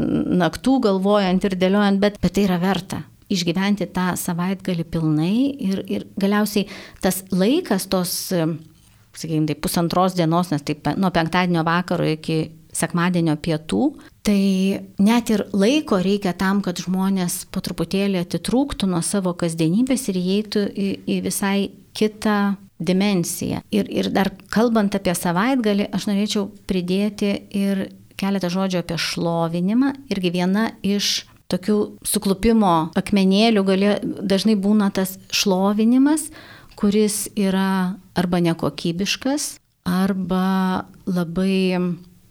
naktų 0.42 0.80
galvojant 0.90 1.50
ir 1.50 1.58
dėliojant, 1.66 2.02
bet, 2.02 2.22
bet 2.22 2.38
tai 2.38 2.50
yra 2.50 2.62
verta 2.62 3.06
išgyventi 3.32 3.88
tą 3.96 4.12
savaitgalį 4.20 4.86
pilnai 4.92 5.36
ir, 5.66 5.82
ir 5.90 6.06
galiausiai 6.20 6.68
tas 7.04 7.24
laikas 7.34 7.88
tos, 7.92 8.14
sakykime, 8.32 9.48
tai 9.50 9.58
pusantros 9.58 10.18
dienos, 10.18 10.52
nes 10.54 10.66
taip 10.66 10.92
nuo 11.00 11.12
penktadienio 11.16 11.66
vakaro 11.66 12.08
iki 12.16 12.44
sekmadienio 12.76 13.38
pietų, 13.40 13.86
tai 14.26 14.82
net 15.00 15.32
ir 15.32 15.46
laiko 15.56 16.00
reikia 16.04 16.36
tam, 16.38 16.62
kad 16.66 16.80
žmonės 16.82 17.46
po 17.54 17.64
truputėlį 17.64 18.20
atitrūktų 18.26 18.90
nuo 18.92 19.02
savo 19.06 19.36
kasdienybės 19.40 20.10
ir 20.12 20.20
įeitų 20.20 20.66
į, 20.68 20.90
į 21.08 21.20
visai 21.26 21.58
kitą 21.96 22.56
dimensiją. 22.80 23.62
Ir, 23.72 23.88
ir 23.88 24.10
dar 24.12 24.34
kalbant 24.52 24.98
apie 24.98 25.14
savaitgalį, 25.16 25.88
aš 25.96 26.10
norėčiau 26.10 26.50
pridėti 26.68 27.32
ir 27.56 27.88
keletą 28.20 28.52
žodžių 28.52 28.82
apie 28.82 28.98
šlovinimą. 29.00 29.94
Irgi 30.12 30.34
viena 30.36 30.68
iš 30.84 31.22
tokių 31.56 31.78
suklupimo 32.06 32.76
akmenėlių 33.00 33.64
gali, 33.68 33.92
dažnai 34.04 34.58
būna 34.60 34.92
tas 34.96 35.16
šlovinimas, 35.34 36.30
kuris 36.76 37.26
yra 37.40 37.96
arba 38.16 38.42
nekokybiškas, 38.44 39.56
arba 39.88 40.86
labai 41.08 41.80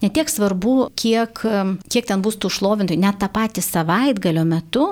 Netiek 0.04 0.28
svarbu, 0.28 0.90
kiek, 1.00 1.38
kiek 1.88 2.08
ten 2.08 2.22
bus 2.24 2.36
tų 2.36 2.50
šlovintojų, 2.52 3.00
net 3.00 3.16
tą 3.22 3.30
patį 3.32 3.62
savaitgalio 3.64 4.42
metu, 4.44 4.84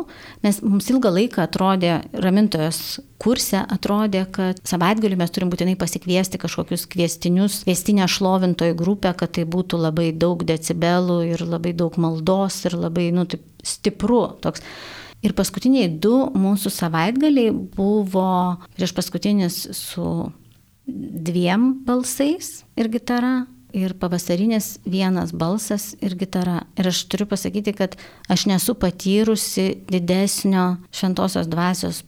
nes 0.45 0.63
mums 0.65 0.89
ilgą 0.89 1.11
laiką 1.13 1.43
atrodė, 1.45 1.99
ramintojos 2.17 3.03
kurse 3.21 3.61
atrodė, 3.61 4.25
kad 4.33 4.63
savaitgalį 4.67 5.19
mes 5.21 5.35
turim 5.35 5.53
būtinai 5.53 5.77
pasikviesti 5.79 6.41
kažkokius 6.41 6.87
kviestinius, 6.91 7.61
kviestinę 7.67 8.09
šlovintojų 8.09 8.79
grupę, 8.79 9.13
kad 9.19 9.37
tai 9.37 9.45
būtų 9.45 9.83
labai 9.85 10.11
daug 10.17 10.47
decibelų 10.49 11.21
ir 11.35 11.45
labai 11.45 11.75
daug 11.77 11.99
maldos 12.01 12.63
ir 12.65 12.79
labai, 12.81 13.11
nu, 13.13 13.29
taip 13.29 13.45
stipru 13.63 14.25
toks. 14.43 14.65
Ir 15.23 15.37
paskutiniai 15.39 15.93
du 16.03 16.17
mūsų 16.35 16.73
savaitgaliai 16.73 17.53
buvo 17.53 18.57
prieš 18.75 18.97
paskutinis 18.97 19.61
su 19.77 20.07
dviem 20.87 21.85
balsais 21.87 22.63
ir 22.75 22.89
gitara 22.91 23.43
ir 23.73 23.95
pavasarinis 23.99 24.79
vienas 24.85 25.33
balsas 25.33 25.93
ir 26.01 26.15
gitara. 26.19 26.63
Ir 26.79 26.89
aš 26.91 27.03
turiu 27.11 27.27
pasakyti, 27.29 27.73
kad 27.77 27.97
aš 28.33 28.47
nesu 28.51 28.75
patyrusi 28.75 29.67
didesnio 29.91 30.77
šventosios 30.93 31.49
dvasios 31.51 32.03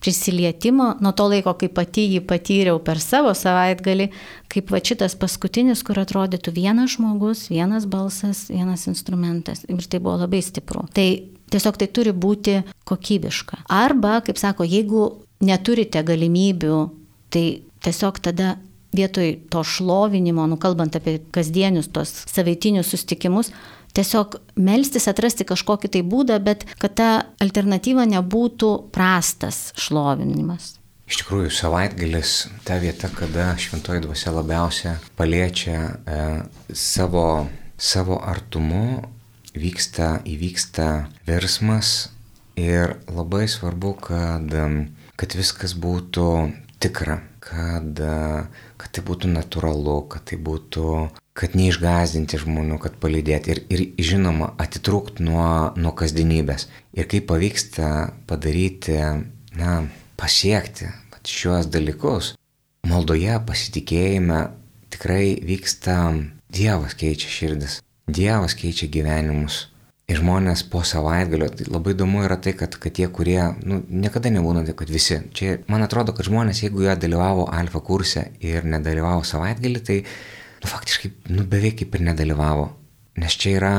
prisilietimo 0.00 0.94
nuo 1.00 1.12
to 1.12 1.28
laiko, 1.28 1.54
kai 1.58 1.68
pati 1.68 2.06
jį 2.14 2.22
patyriau 2.28 2.78
per 2.84 3.00
savo 3.02 3.34
savaitgalį, 3.34 4.10
kaip 4.52 4.70
va 4.72 4.82
šitas 4.84 5.16
paskutinis, 5.18 5.82
kur 5.86 5.98
atrodytų 6.00 6.54
vienas 6.56 6.96
žmogus, 6.96 7.48
vienas 7.52 7.88
balsas, 7.90 8.46
vienas 8.52 8.86
instrumentas. 8.90 9.64
Ir 9.68 9.82
tai 9.86 10.00
buvo 10.02 10.18
labai 10.22 10.42
stipru. 10.44 10.86
Tai 10.94 11.08
tiesiog 11.50 11.80
tai 11.80 11.88
turi 11.92 12.12
būti 12.12 12.60
kokybiška. 12.88 13.64
Arba, 13.68 14.20
kaip 14.24 14.38
sako, 14.40 14.66
jeigu 14.68 15.08
neturite 15.44 16.02
galimybių, 16.06 16.78
tai 17.32 17.44
tiesiog 17.84 18.20
tada 18.24 18.56
vietoj 18.96 19.34
to 19.52 19.64
šlovinimo, 19.64 20.46
nukalbant 20.48 20.96
apie 20.96 21.18
kasdienius 21.34 21.90
tos 21.92 22.12
savaitinius 22.30 22.92
sustikimus, 22.94 23.52
tiesiog 23.96 24.38
melstis 24.60 25.08
atrasti 25.10 25.46
kažkokį 25.48 25.92
tai 25.92 26.02
būdą, 26.06 26.38
bet 26.44 26.64
kad 26.80 26.96
ta 26.98 27.10
alternatyva 27.42 28.06
nebūtų 28.08 28.72
prastas 28.94 29.72
šlovinimas. 29.78 30.76
Iš 31.08 31.22
tikrųjų, 31.22 31.50
savaitgalis 31.56 32.32
ta 32.68 32.76
vieta, 32.82 33.08
kada 33.08 33.54
šventoji 33.56 34.04
dvasia 34.04 34.32
labiausia 34.34 34.98
paliečia 35.16 35.78
e, 36.04 36.18
savo, 36.76 37.48
savo 37.80 38.18
artumu, 38.20 39.00
vyksta, 39.56 40.18
įvyksta 40.28 41.08
virsmas 41.26 42.10
ir 42.60 42.98
labai 43.08 43.46
svarbu, 43.48 43.94
kad, 44.04 44.52
kad 45.16 45.38
viskas 45.38 45.72
būtų 45.80 46.28
tikra, 46.82 47.22
kad, 47.40 48.04
kad 48.78 48.94
tai 48.94 49.02
būtų 49.06 49.32
natūralu, 49.32 49.96
kad 50.12 50.28
tai 50.30 50.38
būtų, 50.38 50.92
kad 51.38 51.56
neišgazdinti 51.58 52.38
žmonių, 52.44 52.78
kad 52.82 52.96
palydėti 53.02 53.54
ir, 53.54 53.62
ir 53.74 53.84
žinoma, 53.98 54.52
atitrūkti 54.62 55.26
nuo, 55.26 55.74
nuo 55.76 55.92
kasdienybės. 55.98 56.68
Ir 56.94 57.10
kaip 57.10 57.26
pavyksta 57.30 57.90
padaryti, 58.30 59.00
na, 59.58 59.74
pasiekti 60.18 60.92
šiuos 61.28 61.68
dalykus, 61.68 62.32
maldoje, 62.88 63.34
pasitikėjime 63.46 64.38
tikrai 64.92 65.36
vyksta 65.44 65.98
Dievas 66.48 66.94
keičia 66.96 67.28
širdis, 67.28 67.80
Dievas 68.08 68.54
keičia 68.56 68.88
gyvenimus. 68.88 69.66
Ir 70.08 70.22
žmonės 70.22 70.62
po 70.72 70.80
savaitgalio, 70.88 71.50
tai 71.52 71.66
labai 71.68 71.92
įdomu 71.92 72.22
yra 72.24 72.38
tai, 72.40 72.54
kad, 72.56 72.78
kad 72.80 72.94
tie, 72.96 73.10
kurie, 73.12 73.42
nu, 73.68 73.82
niekada 73.92 74.30
nebūna 74.32 74.62
tai, 74.64 74.72
kad 74.78 74.88
visi. 74.88 75.18
Čia, 75.36 75.58
man 75.68 75.84
atrodo, 75.84 76.14
kad 76.16 76.24
žmonės, 76.30 76.62
jeigu 76.64 76.86
jie 76.86 76.94
dalyvavo 76.96 77.44
alfa 77.52 77.82
kurse 77.84 78.24
ir 78.40 78.64
nedalyvavo 78.64 79.20
savaitgalį, 79.28 79.82
tai, 79.84 79.98
nu, 80.62 80.70
faktiškai, 80.72 81.12
nu, 81.34 81.44
beveik 81.52 81.82
kaip 81.82 81.98
ir 81.98 82.06
nedalyvavo. 82.08 82.70
Nes 83.20 83.36
čia 83.36 83.52
yra, 83.58 83.74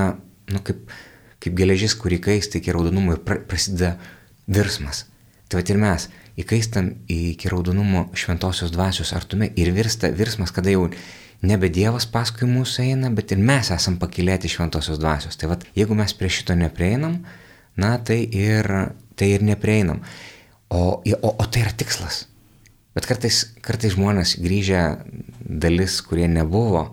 nu, 0.53 0.61
kaip, 0.67 0.93
kaip 1.41 1.57
geležis, 1.57 1.97
kurį 1.97 2.21
kaista 2.29 2.61
iki 2.61 2.77
raudonumo 2.77 3.17
ir 3.17 3.23
pra, 3.25 3.39
prasideda 3.49 3.95
virsmas. 4.45 5.07
Tai 5.49 5.57
va 5.57 5.65
ir 5.65 5.81
mes 5.81 6.05
įkaistam 6.39 6.91
iki 7.09 7.49
raudonumo 7.49 8.05
šventosios 8.17 8.69
dvasios 8.75 9.15
artume 9.17 9.49
ir 9.57 9.73
virsta 9.73 10.11
virsmas, 10.13 10.53
kada 10.53 10.77
jau 10.77 10.85
nebe 11.45 11.69
Dievas 11.71 12.07
paskui 12.09 12.47
mūsų 12.49 12.85
eina, 12.89 13.11
bet 13.15 13.31
ir 13.31 13.39
mes 13.43 13.71
esam 13.71 13.97
pakilėti 14.01 14.51
šventosios 14.51 14.99
dvasios. 14.99 15.37
Tai 15.39 15.53
vad, 15.53 15.63
jeigu 15.77 15.95
mes 15.97 16.13
prie 16.17 16.31
šito 16.33 16.55
neprieinam, 16.57 17.21
na 17.79 17.95
tai 18.03 18.21
ir, 18.25 18.67
tai 19.15 19.33
ir 19.37 19.45
neprieinam. 19.47 20.01
O, 20.69 20.99
o, 20.99 21.29
o 21.31 21.47
tai 21.47 21.63
yra 21.63 21.73
tikslas. 21.77 22.25
Bet 22.97 23.07
kartais, 23.07 23.45
kartais 23.63 23.95
žmonės 23.95 24.35
grįžę 24.43 24.83
dalis, 25.39 25.99
kurie 26.03 26.27
nebuvo 26.27 26.89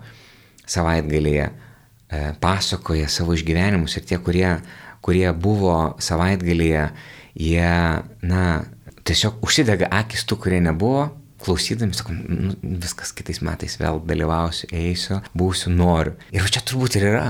savaitgalėje, 0.69 1.49
e, 1.49 2.21
pasakoja 2.41 3.09
savo 3.11 3.35
išgyvenimus 3.35 3.97
ir 3.97 4.05
tie, 4.07 4.19
kurie, 4.23 4.47
kurie 5.03 5.27
buvo 5.33 5.97
savaitgalėje, 6.03 6.87
jie, 7.37 7.71
na, 8.23 8.43
tiesiog 9.07 9.43
užsidega 9.43 9.89
akis 9.99 10.23
tų, 10.27 10.39
kurie 10.45 10.61
nebuvo 10.63 11.09
klausydami, 11.47 11.95
sakom, 11.97 12.19
nu, 12.27 12.55
viskas 12.83 13.13
kitais 13.15 13.41
metais 13.45 13.77
vėl 13.79 14.01
dalyvausiu, 14.07 14.69
eisiu, 14.75 15.21
būsiu, 15.37 15.71
noriu. 15.73 16.17
Ir 16.35 16.47
čia 16.51 16.63
turbūt 16.67 16.99
ir 16.99 17.09
yra. 17.13 17.27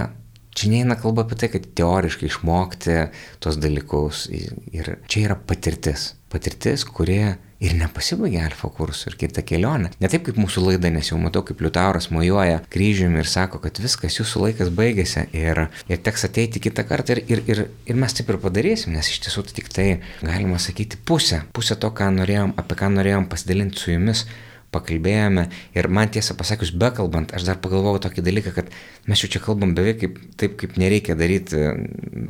Čia 0.58 0.72
neina 0.74 0.96
kalba 0.98 1.22
apie 1.24 1.38
tai, 1.38 1.52
kad 1.54 1.68
teoriškai 1.78 2.32
išmokti 2.32 2.96
tos 3.44 3.60
dalykus. 3.62 4.26
Ir 4.74 4.96
čia 5.06 5.28
yra 5.28 5.38
patirtis. 5.38 6.16
Patirtis, 6.34 6.86
kurie 6.90 7.38
ir 7.60 7.74
nepasibaigia 7.78 8.46
alfa 8.48 8.70
kursu 8.74 9.12
ir 9.12 9.18
kita 9.20 9.44
kelionė. 9.48 9.92
Ne 10.02 10.10
taip 10.12 10.26
kaip 10.28 10.38
mūsų 10.40 10.64
laida, 10.68 10.92
nes 10.94 11.12
jau 11.12 11.18
matau, 11.22 11.44
kaip 11.48 11.62
Liutauras 11.64 12.10
mojuoja 12.14 12.62
kryžiumi 12.74 13.22
ir 13.24 13.30
sako, 13.30 13.62
kad 13.64 13.82
viskas, 13.82 14.20
jūsų 14.20 14.44
laikas 14.46 14.74
baigėsi 14.78 15.28
ir, 15.38 15.66
ir 15.90 16.02
teks 16.06 16.28
ateiti 16.30 16.62
kitą 16.64 16.86
kartą 16.88 17.18
ir, 17.18 17.24
ir, 17.34 17.44
ir, 17.50 17.64
ir 17.90 18.00
mes 18.00 18.18
taip 18.18 18.30
ir 18.34 18.40
padarysim, 18.44 18.94
nes 18.98 19.10
iš 19.12 19.24
tiesų 19.26 19.48
tai 19.48 19.58
tik 19.58 19.72
tai, 19.74 19.88
galima 20.22 20.62
sakyti, 20.62 21.00
pusė, 21.08 21.44
pusė 21.56 21.80
to, 21.82 21.92
ką 21.98 22.12
norėjom, 22.20 22.54
apie 22.62 22.78
ką 22.78 22.92
norėjom 22.94 23.30
pasidalinti 23.32 23.82
su 23.82 23.94
jumis, 23.96 24.28
pakalbėjome 24.76 25.48
ir 25.78 25.88
man 25.94 26.12
tiesą 26.12 26.36
pasakius, 26.38 26.74
bekalbant, 26.76 27.32
aš 27.36 27.46
dar 27.48 27.60
pagalvojau 27.64 28.02
tokį 28.04 28.24
dalyką, 28.26 28.54
kad 28.56 28.72
mes 29.08 29.24
jau 29.24 29.30
čia 29.32 29.42
kalbam 29.44 29.74
beveik 29.78 30.02
kaip, 30.02 30.20
taip, 30.40 30.58
kaip 30.60 30.76
nereikia 30.82 31.16
daryti 31.20 31.64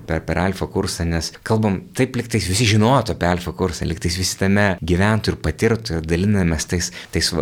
per, 0.10 0.22
per 0.28 0.42
alfa 0.44 0.70
kursą, 0.72 1.08
nes 1.10 1.32
kalbam 1.48 1.80
taip, 1.98 2.16
liktais 2.20 2.48
visi 2.50 2.70
žinotų 2.70 3.16
apie 3.16 3.30
alfa 3.30 3.54
kursą, 3.58 3.88
liktais 3.90 4.20
visi 4.20 4.38
tame 4.40 4.68
gyventų 4.86 5.34
ir 5.34 5.40
patirtų 5.48 6.00
ir 6.00 6.08
dalinamės 6.08 6.70
tais, 6.70 6.92
tais, 7.16 7.34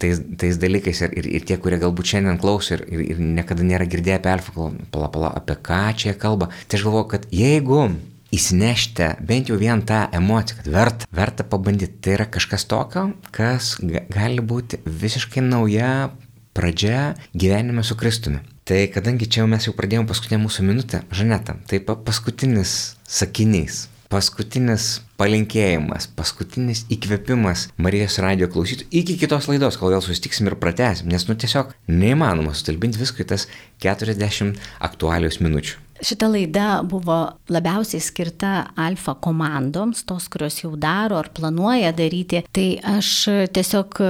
tais, 0.00 0.24
tais 0.40 0.62
dalykais 0.62 1.04
ir, 1.08 1.18
ir, 1.20 1.30
ir 1.40 1.46
tie, 1.50 1.58
kurie 1.60 1.80
galbūt 1.82 2.14
šiandien 2.14 2.40
klauso 2.42 2.78
ir, 2.78 2.86
ir, 2.88 3.06
ir 3.14 3.22
niekada 3.24 3.66
nėra 3.66 3.88
girdėję 3.90 4.20
apie 4.20 4.34
alfa, 4.36 4.70
pala, 4.94 5.10
pala, 5.10 5.34
apie 5.34 5.58
ką 5.66 5.84
čia 5.98 6.18
kalba. 6.18 6.52
Tai 6.68 6.78
aš 6.78 6.86
galvoju, 6.86 7.10
kad 7.16 7.30
jeigu 7.34 7.88
įsinešti 8.34 9.10
bent 9.26 9.50
jau 9.50 9.58
vien 9.60 9.82
tą 9.86 10.04
emociją, 10.16 10.60
kad 10.60 10.72
verta, 10.74 11.08
verta 11.14 11.46
pabandyti. 11.46 12.00
Tai 12.04 12.16
yra 12.18 12.28
kažkas 12.30 12.66
tokio, 12.70 13.08
kas 13.34 13.76
gali 13.82 14.44
būti 14.44 14.82
visiškai 14.84 15.44
nauja 15.44 16.10
pradžia 16.54 17.14
gyvenime 17.34 17.84
su 17.84 17.96
Kristumi. 17.96 18.42
Tai 18.64 18.86
kadangi 18.88 19.28
čia 19.28 19.44
mes 19.50 19.66
jau 19.66 19.74
pradėjome 19.76 20.08
paskutinę 20.08 20.40
mūsų 20.46 20.64
minutę, 20.64 21.02
Žaneta, 21.12 21.58
tai 21.68 21.82
paskutinis 21.84 22.94
sakinys, 23.04 23.82
paskutinis 24.08 25.02
palinkėjimas, 25.20 26.08
paskutinis 26.16 26.86
įkvėpimas 26.94 27.68
Marijos 27.76 28.16
radio 28.24 28.48
klausytų 28.48 28.88
iki 29.02 29.18
kitos 29.20 29.50
laidos, 29.52 29.76
kol 29.76 29.92
vėl 29.92 30.00
susitiksim 30.04 30.48
ir 30.48 30.56
pratesim, 30.62 31.12
nes 31.12 31.28
nu 31.28 31.36
tiesiog 31.36 31.76
neįmanoma 31.92 32.56
sutalbinti 32.56 33.02
visko 33.02 33.20
į 33.26 33.32
tas 33.34 33.48
40 33.84 34.56
aktualius 34.88 35.42
minučių. 35.44 35.83
Šita 36.02 36.28
laida 36.28 36.68
buvo 36.82 37.18
labiausiai 37.48 38.02
skirta 38.02 38.54
alfa 38.76 39.14
komandoms, 39.14 40.02
tos, 40.08 40.26
kurios 40.28 40.58
jau 40.62 40.74
daro 40.76 41.20
ar 41.20 41.30
planuoja 41.34 41.92
daryti. 41.96 42.42
Tai 42.54 42.68
aš 42.96 43.10
tiesiog 43.54 44.00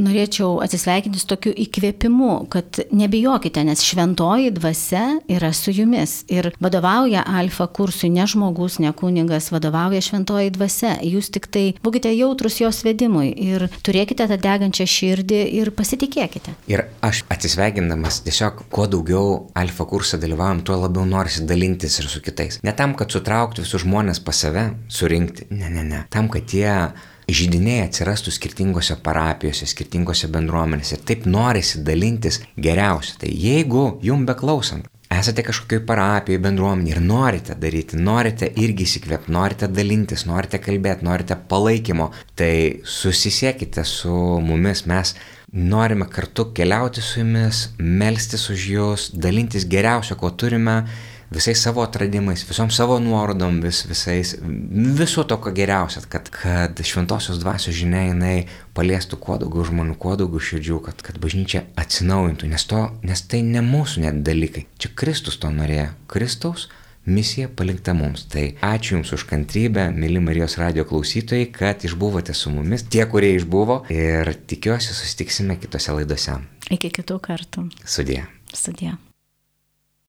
norėčiau 0.00 0.58
atsisveikinti 0.64 1.20
su 1.20 1.28
tokiu 1.30 1.52
įkvėpimu, 1.64 2.48
kad 2.52 2.80
nebijokite, 2.94 3.62
nes 3.66 3.82
šventoji 3.84 4.50
dvasia 4.56 5.04
yra 5.30 5.52
su 5.54 5.74
jumis. 5.74 6.22
Ir 6.32 6.50
vadovauja 6.62 7.22
alfa 7.22 7.68
kursui 7.70 8.10
ne 8.14 8.26
žmogus, 8.30 8.80
ne 8.82 8.90
kunigas, 8.96 9.50
vadovauja 9.54 10.02
šventoji 10.04 10.54
dvasia. 10.56 10.96
Jūs 11.06 11.30
tik 11.34 11.48
tai 11.54 11.64
būkite 11.84 12.10
jautrus 12.14 12.60
jos 12.62 12.82
vedimui 12.86 13.30
ir 13.30 13.68
turėkite 13.86 14.26
tą 14.30 14.38
degančią 14.40 14.88
širdį 14.90 15.40
ir 15.60 15.70
pasitikėkite. 15.76 16.56
Ir 16.70 16.86
aš 17.04 17.24
atsisveikindamas 17.32 18.22
tiesiog 18.26 18.64
kuo 18.74 18.88
daugiau 18.90 19.44
alfa 19.58 19.86
kursą 19.88 20.18
dalyvaujam, 20.22 20.64
tuo 20.66 20.78
labiau 20.80 21.06
norisi 21.34 21.46
dalintis 21.46 21.98
ir 21.98 22.08
su 22.08 22.20
kitais. 22.22 22.60
Ne 22.62 22.74
tam, 22.74 22.94
kad 22.94 23.10
sutraukti 23.10 23.62
visus 23.62 23.82
žmonės 23.84 24.22
pas 24.24 24.36
save, 24.36 24.74
surinkti, 24.88 25.46
ne, 25.50 25.70
ne, 25.70 25.84
ne. 25.84 26.04
Tam, 26.10 26.28
kad 26.28 26.46
jie 26.48 26.92
žydiniai 27.28 27.86
atsirastų 27.88 28.30
skirtingose 28.30 28.96
parapijose, 29.02 29.66
skirtingose 29.66 30.28
bendruomenėse. 30.28 30.96
Ir 30.98 31.04
taip 31.04 31.26
norisi 31.26 31.82
dalintis 31.82 32.42
geriausia. 32.56 33.16
Tai 33.18 33.30
jeigu 33.30 33.98
jum 34.02 34.26
beklausant, 34.26 34.86
esate 35.10 35.42
kažkokioj 35.46 35.84
parapijoje, 35.86 36.42
bendruomenėje 36.44 36.96
ir 36.96 37.00
norite 37.00 37.54
daryti, 37.56 37.96
norite 37.96 38.50
irgi 38.60 38.84
įsikvėpti, 38.84 39.32
norite 39.32 39.68
dalintis, 39.68 40.26
norite 40.28 40.60
kalbėti, 40.60 41.06
norite 41.06 41.38
palaikymo, 41.48 42.10
tai 42.36 42.82
susisiekite 42.84 43.86
su 43.88 44.12
mumis, 44.44 44.84
mes 44.90 45.14
norime 45.54 46.08
kartu 46.10 46.48
keliauti 46.52 47.00
su 47.00 47.20
jumis, 47.20 47.68
melstis 47.78 48.48
už 48.50 48.68
jūs, 48.74 49.08
dalintis 49.14 49.68
geriausio, 49.70 50.18
ko 50.18 50.32
turime 50.34 50.82
visais 51.32 51.60
savo 51.60 51.82
atradimais, 51.84 52.44
visom 52.48 52.70
savo 52.74 52.98
nuorodom, 53.02 53.60
vis, 53.64 53.84
visais, 53.88 54.34
viso 54.98 55.24
to, 55.24 55.38
ko 55.40 55.52
geriausia, 55.54 56.04
kad, 56.10 56.30
kad 56.34 56.84
šventosios 56.84 57.40
dvasios 57.42 57.76
žinia 57.76 58.06
jinai 58.10 58.36
paliestų 58.76 59.18
kuo 59.22 59.38
daugiau 59.40 59.66
žmonių, 59.70 59.96
kuo 60.00 60.16
daugiau 60.20 60.42
širdžių, 60.42 60.80
kad, 60.88 61.04
kad 61.06 61.20
bažnyčia 61.22 61.64
atsinaujintų, 61.80 62.50
nes, 62.52 62.68
to, 62.70 62.86
nes 63.06 63.26
tai 63.28 63.44
ne 63.46 63.64
mūsų 63.64 64.06
net 64.06 64.24
dalykai. 64.26 64.66
Čia 64.80 64.94
Kristus 64.98 65.40
to 65.40 65.52
norėjo. 65.54 65.92
Kristaus 66.10 66.68
misija 67.04 67.48
palinkta 67.48 67.94
mums. 67.94 68.26
Tai 68.32 68.46
ačiū 68.64 68.98
Jums 68.98 69.12
už 69.16 69.26
kantrybę, 69.30 69.88
mėly 69.94 70.22
Marijos 70.24 70.56
radio 70.60 70.86
klausytojai, 70.88 71.48
kad 71.52 71.84
išbuvote 71.84 72.34
su 72.36 72.52
mumis, 72.54 72.86
tie, 72.88 73.04
kurie 73.10 73.34
išbuvo 73.38 73.82
ir 73.92 74.34
tikiuosi 74.48 74.94
susitiksime 74.96 75.58
kitose 75.60 75.96
laidose. 75.96 76.38
Iki 76.74 76.94
kitų 77.00 77.20
kartų. 77.24 77.68
Sudė. 77.84 78.24
Sudė. 78.54 78.94